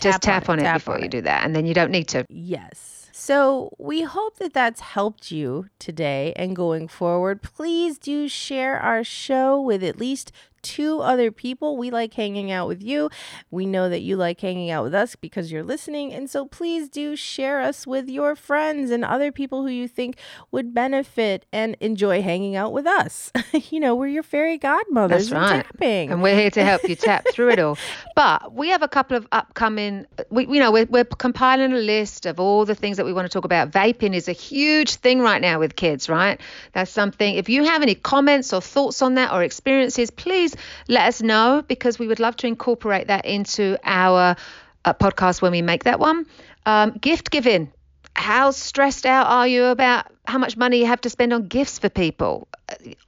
Just 0.00 0.22
tap 0.22 0.48
on 0.48 0.58
it, 0.58 0.62
tap 0.62 0.76
before 0.76 0.96
on 0.96 1.02
you 1.02 1.08
do 1.08 1.20
that, 1.22 1.44
and 1.44 1.54
then 1.54 1.66
you 1.66 1.74
don't 1.74 1.90
need 1.90 2.08
to. 2.08 2.24
Yes. 2.28 3.10
So 3.12 3.70
we 3.78 4.02
hope 4.02 4.38
that 4.38 4.52
that's 4.52 4.80
helped 4.80 5.30
you 5.30 5.66
today 5.78 6.32
and 6.36 6.54
going 6.54 6.88
forward. 6.88 7.42
Please 7.42 7.96
do 7.98 8.28
share 8.28 8.78
our 8.78 9.04
show 9.04 9.60
with 9.60 9.84
at 9.84 9.98
least 9.98 10.32
two 10.64 11.00
other 11.00 11.30
people. 11.30 11.76
We 11.76 11.90
like 11.90 12.14
hanging 12.14 12.50
out 12.50 12.66
with 12.66 12.82
you. 12.82 13.10
We 13.50 13.66
know 13.66 13.88
that 13.88 14.00
you 14.00 14.16
like 14.16 14.40
hanging 14.40 14.70
out 14.70 14.82
with 14.82 14.94
us 14.94 15.14
because 15.14 15.52
you're 15.52 15.62
listening. 15.62 16.12
And 16.12 16.28
so 16.28 16.46
please 16.46 16.88
do 16.88 17.14
share 17.14 17.60
us 17.60 17.86
with 17.86 18.08
your 18.08 18.34
friends 18.34 18.90
and 18.90 19.04
other 19.04 19.30
people 19.30 19.62
who 19.62 19.68
you 19.68 19.86
think 19.86 20.16
would 20.50 20.74
benefit 20.74 21.46
and 21.52 21.76
enjoy 21.80 22.22
hanging 22.22 22.56
out 22.56 22.72
with 22.72 22.86
us. 22.86 23.30
you 23.70 23.78
know, 23.78 23.94
we're 23.94 24.08
your 24.08 24.22
fairy 24.22 24.58
godmothers 24.58 25.28
That's 25.28 25.52
right. 25.52 25.64
tapping. 25.64 26.10
And 26.10 26.22
we're 26.22 26.34
here 26.34 26.50
to 26.50 26.64
help 26.64 26.88
you 26.88 26.96
tap 26.96 27.26
through 27.30 27.50
it 27.50 27.58
all. 27.58 27.78
But 28.16 28.54
we 28.54 28.68
have 28.68 28.82
a 28.82 28.88
couple 28.88 29.16
of 29.16 29.26
upcoming, 29.32 30.06
we, 30.30 30.46
you 30.46 30.60
know, 30.60 30.70
we're, 30.70 30.86
we're 30.86 31.04
compiling 31.04 31.72
a 31.72 31.76
list 31.76 32.26
of 32.26 32.38
all 32.38 32.64
the 32.64 32.74
things 32.74 32.96
that 32.96 33.04
we 33.04 33.12
want 33.12 33.26
to 33.26 33.28
talk 33.28 33.44
about. 33.44 33.70
Vaping 33.70 34.14
is 34.14 34.28
a 34.28 34.32
huge 34.32 34.94
thing 34.94 35.20
right 35.20 35.40
now 35.42 35.58
with 35.58 35.74
kids, 35.74 36.08
right? 36.08 36.40
That's 36.72 36.90
something, 36.90 37.34
if 37.34 37.48
you 37.48 37.64
have 37.64 37.82
any 37.82 37.96
comments 37.96 38.52
or 38.52 38.60
thoughts 38.60 39.02
on 39.02 39.14
that 39.16 39.32
or 39.32 39.42
experiences, 39.42 40.10
please 40.10 40.53
let 40.88 41.06
us 41.08 41.22
know 41.22 41.62
because 41.66 41.98
we 41.98 42.06
would 42.06 42.20
love 42.20 42.36
to 42.36 42.46
incorporate 42.46 43.08
that 43.08 43.24
into 43.24 43.78
our 43.84 44.36
uh, 44.84 44.94
podcast 44.94 45.42
when 45.42 45.52
we 45.52 45.62
make 45.62 45.84
that 45.84 45.98
one. 45.98 46.26
Um, 46.66 46.92
gift 46.92 47.30
giving. 47.30 47.72
how 48.16 48.52
stressed 48.52 49.06
out 49.06 49.26
are 49.26 49.46
you 49.46 49.64
about 49.64 50.06
how 50.26 50.38
much 50.38 50.56
money 50.56 50.78
you 50.78 50.86
have 50.86 51.00
to 51.00 51.10
spend 51.10 51.32
on 51.32 51.48
gifts 51.48 51.78
for 51.78 51.88
people? 51.88 52.48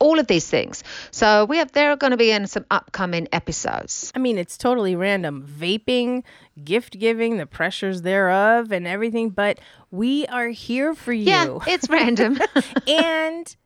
All 0.01 0.19
of 0.19 0.27
these 0.27 0.47
things. 0.49 0.83
So 1.11 1.45
we 1.47 1.59
have 1.59 1.73
there 1.73 1.91
are 1.93 1.97
going 1.97 2.11
to 2.11 2.17
be 2.17 2.31
in 2.31 2.47
some 2.47 2.67
upcoming 2.71 3.29
episodes. 3.33 4.13
I 4.15 4.19
mean, 4.19 4.37
it's 4.37 4.59
totally 4.59 4.97
random. 4.97 5.47
Vaping, 5.49 6.25
gift 6.63 6.99
giving, 6.99 7.39
the 7.39 7.47
pressures 7.47 8.03
thereof, 8.03 8.73
and 8.73 8.87
everything. 8.87 9.31
But 9.31 9.59
we 9.91 10.27
are 10.27 10.49
here 10.49 10.95
for 10.95 11.13
you. 11.13 11.31
Yeah, 11.31 11.59
it's 11.67 11.89
random. 11.89 12.39
and 12.89 13.57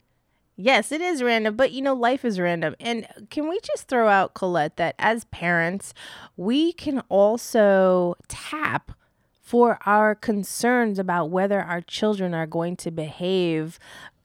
Yes, 0.61 0.91
it 0.91 1.01
is 1.01 1.23
random, 1.23 1.55
but 1.55 1.71
you 1.71 1.81
know, 1.81 1.93
life 1.93 2.23
is 2.23 2.39
random. 2.39 2.75
And 2.79 3.07
can 3.29 3.49
we 3.49 3.59
just 3.61 3.87
throw 3.87 4.07
out, 4.07 4.33
Colette, 4.33 4.77
that 4.77 4.95
as 4.99 5.25
parents, 5.25 5.93
we 6.37 6.73
can 6.73 6.99
also 7.09 8.15
tap 8.27 8.91
for 9.41 9.79
our 9.85 10.15
concerns 10.15 10.97
about 10.97 11.29
whether 11.29 11.61
our 11.61 11.81
children 11.81 12.33
are 12.33 12.47
going 12.47 12.77
to 12.77 12.91
behave 12.91 13.79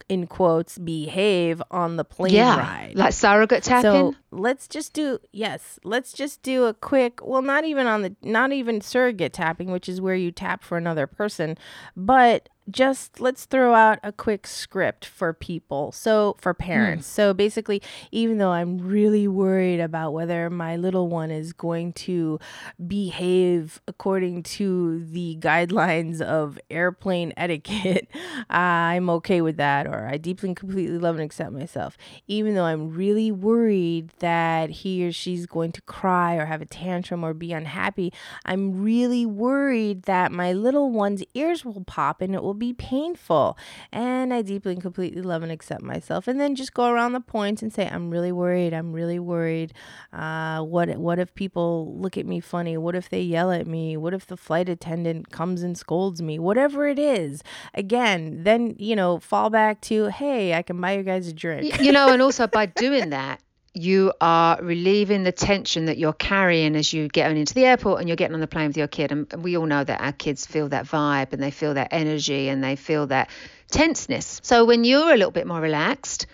in 0.08 0.26
quotes 0.26 0.78
behave 0.78 1.60
on 1.70 1.96
the 1.96 2.04
plane 2.04 2.32
yeah, 2.32 2.56
ride. 2.56 2.92
Like 2.94 3.12
surrogate 3.12 3.64
tapping. 3.64 4.12
So 4.12 4.14
let's 4.30 4.68
just 4.68 4.92
do 4.92 5.18
yes, 5.32 5.80
let's 5.82 6.12
just 6.12 6.42
do 6.42 6.66
a 6.66 6.74
quick 6.74 7.18
well 7.26 7.42
not 7.42 7.64
even 7.64 7.86
on 7.86 8.02
the 8.02 8.14
not 8.22 8.52
even 8.52 8.80
surrogate 8.80 9.32
tapping, 9.32 9.72
which 9.72 9.88
is 9.88 10.00
where 10.00 10.14
you 10.14 10.30
tap 10.30 10.62
for 10.62 10.78
another 10.78 11.06
person, 11.06 11.58
but 11.96 12.48
just 12.70 13.20
let's 13.20 13.44
throw 13.44 13.74
out 13.74 13.98
a 14.02 14.12
quick 14.12 14.46
script 14.46 15.04
for 15.04 15.32
people. 15.32 15.92
So, 15.92 16.36
for 16.40 16.54
parents. 16.54 17.06
Mm. 17.08 17.10
So, 17.10 17.34
basically, 17.34 17.82
even 18.10 18.38
though 18.38 18.50
I'm 18.50 18.78
really 18.78 19.28
worried 19.28 19.80
about 19.80 20.12
whether 20.12 20.50
my 20.50 20.76
little 20.76 21.08
one 21.08 21.30
is 21.30 21.52
going 21.52 21.92
to 21.94 22.38
behave 22.86 23.80
according 23.86 24.42
to 24.42 25.04
the 25.04 25.36
guidelines 25.40 26.20
of 26.20 26.58
airplane 26.70 27.32
etiquette, 27.36 28.08
I'm 28.50 29.08
okay 29.10 29.40
with 29.40 29.56
that, 29.58 29.86
or 29.86 30.06
I 30.06 30.16
deeply 30.16 30.50
and 30.50 30.56
completely 30.56 30.98
love 30.98 31.16
and 31.16 31.24
accept 31.24 31.52
myself. 31.52 31.96
Even 32.26 32.54
though 32.54 32.64
I'm 32.64 32.90
really 32.90 33.30
worried 33.30 34.10
that 34.18 34.70
he 34.70 35.06
or 35.06 35.12
she's 35.12 35.46
going 35.46 35.72
to 35.72 35.82
cry 35.82 36.36
or 36.36 36.46
have 36.46 36.62
a 36.62 36.66
tantrum 36.66 37.24
or 37.24 37.34
be 37.34 37.52
unhappy, 37.52 38.12
I'm 38.44 38.82
really 38.82 39.26
worried 39.26 40.02
that 40.02 40.32
my 40.32 40.52
little 40.52 40.90
one's 40.90 41.22
ears 41.34 41.64
will 41.64 41.84
pop 41.84 42.20
and 42.20 42.34
it 42.34 42.42
will 42.42 42.55
be 42.56 42.72
painful. 42.72 43.56
And 43.92 44.34
I 44.34 44.42
deeply 44.42 44.72
and 44.72 44.82
completely 44.82 45.22
love 45.22 45.42
and 45.42 45.52
accept 45.52 45.82
myself. 45.82 46.26
And 46.26 46.40
then 46.40 46.54
just 46.54 46.74
go 46.74 46.86
around 46.86 47.12
the 47.12 47.20
points 47.20 47.62
and 47.62 47.72
say, 47.72 47.88
I'm 47.88 48.10
really 48.10 48.32
worried. 48.32 48.74
I'm 48.74 48.92
really 48.92 49.18
worried. 49.18 49.72
Uh, 50.12 50.62
what, 50.62 50.88
what 50.96 51.18
if 51.18 51.34
people 51.34 51.96
look 51.96 52.16
at 52.16 52.26
me 52.26 52.40
funny? 52.40 52.76
What 52.76 52.94
if 52.94 53.08
they 53.08 53.20
yell 53.22 53.52
at 53.52 53.66
me? 53.66 53.96
What 53.96 54.14
if 54.14 54.26
the 54.26 54.36
flight 54.36 54.68
attendant 54.68 55.30
comes 55.30 55.62
and 55.62 55.76
scolds 55.76 56.20
me? 56.20 56.38
Whatever 56.38 56.88
it 56.88 56.98
is. 56.98 57.42
Again, 57.74 58.42
then, 58.42 58.74
you 58.78 58.96
know, 58.96 59.18
fall 59.18 59.50
back 59.50 59.80
to, 59.82 60.06
hey, 60.06 60.54
I 60.54 60.62
can 60.62 60.80
buy 60.80 60.96
you 60.96 61.02
guys 61.02 61.28
a 61.28 61.32
drink. 61.32 61.80
You 61.80 61.92
know, 61.92 62.08
and 62.08 62.22
also 62.22 62.46
by 62.46 62.66
doing 62.66 63.10
that, 63.10 63.40
you 63.76 64.12
are 64.20 64.58
relieving 64.62 65.22
the 65.22 65.32
tension 65.32 65.84
that 65.86 65.98
you're 65.98 66.12
carrying 66.12 66.76
as 66.76 66.92
you 66.92 67.08
get 67.08 67.30
on 67.30 67.36
into 67.36 67.52
the 67.52 67.64
airport 67.66 68.00
and 68.00 68.08
you're 68.08 68.16
getting 68.16 68.34
on 68.34 68.40
the 68.40 68.46
plane 68.46 68.68
with 68.68 68.76
your 68.76 68.88
kid. 68.88 69.12
And 69.12 69.30
we 69.42 69.56
all 69.56 69.66
know 69.66 69.84
that 69.84 70.00
our 70.00 70.12
kids 70.12 70.46
feel 70.46 70.68
that 70.70 70.86
vibe 70.86 71.32
and 71.32 71.42
they 71.42 71.50
feel 71.50 71.74
that 71.74 71.88
energy 71.90 72.48
and 72.48 72.64
they 72.64 72.76
feel 72.76 73.06
that 73.08 73.28
tenseness. 73.70 74.40
So 74.42 74.64
when 74.64 74.84
you're 74.84 75.12
a 75.12 75.16
little 75.16 75.30
bit 75.30 75.46
more 75.46 75.60
relaxed, 75.60 76.26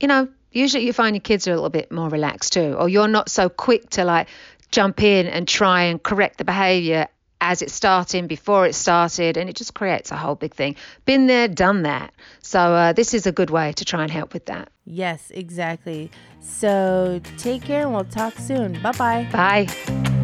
you 0.00 0.08
know, 0.08 0.28
usually 0.50 0.86
you 0.86 0.92
find 0.92 1.14
your 1.14 1.20
kids 1.20 1.46
are 1.46 1.52
a 1.52 1.54
little 1.54 1.70
bit 1.70 1.92
more 1.92 2.08
relaxed 2.08 2.52
too, 2.52 2.74
or 2.74 2.88
you're 2.88 3.08
not 3.08 3.30
so 3.30 3.48
quick 3.48 3.90
to 3.90 4.04
like 4.04 4.28
jump 4.70 5.02
in 5.02 5.26
and 5.26 5.46
try 5.46 5.84
and 5.84 6.02
correct 6.02 6.38
the 6.38 6.44
behavior 6.44 7.08
as 7.40 7.62
it's 7.62 7.74
starting, 7.74 8.26
before 8.26 8.66
it 8.66 8.74
started, 8.74 9.36
and 9.36 9.48
it 9.48 9.56
just 9.56 9.74
creates 9.74 10.10
a 10.10 10.16
whole 10.16 10.34
big 10.34 10.54
thing. 10.54 10.76
Been 11.04 11.26
there, 11.26 11.48
done 11.48 11.82
that. 11.82 12.12
So, 12.42 12.58
uh, 12.58 12.92
this 12.92 13.14
is 13.14 13.26
a 13.26 13.32
good 13.32 13.50
way 13.50 13.72
to 13.72 13.84
try 13.84 14.02
and 14.02 14.10
help 14.10 14.32
with 14.32 14.46
that. 14.46 14.68
Yes, 14.84 15.30
exactly. 15.30 16.10
So, 16.40 17.20
take 17.36 17.62
care 17.62 17.82
and 17.82 17.92
we'll 17.92 18.04
talk 18.04 18.38
soon. 18.38 18.80
Bye-bye. 18.82 19.28
Bye. 19.32 20.15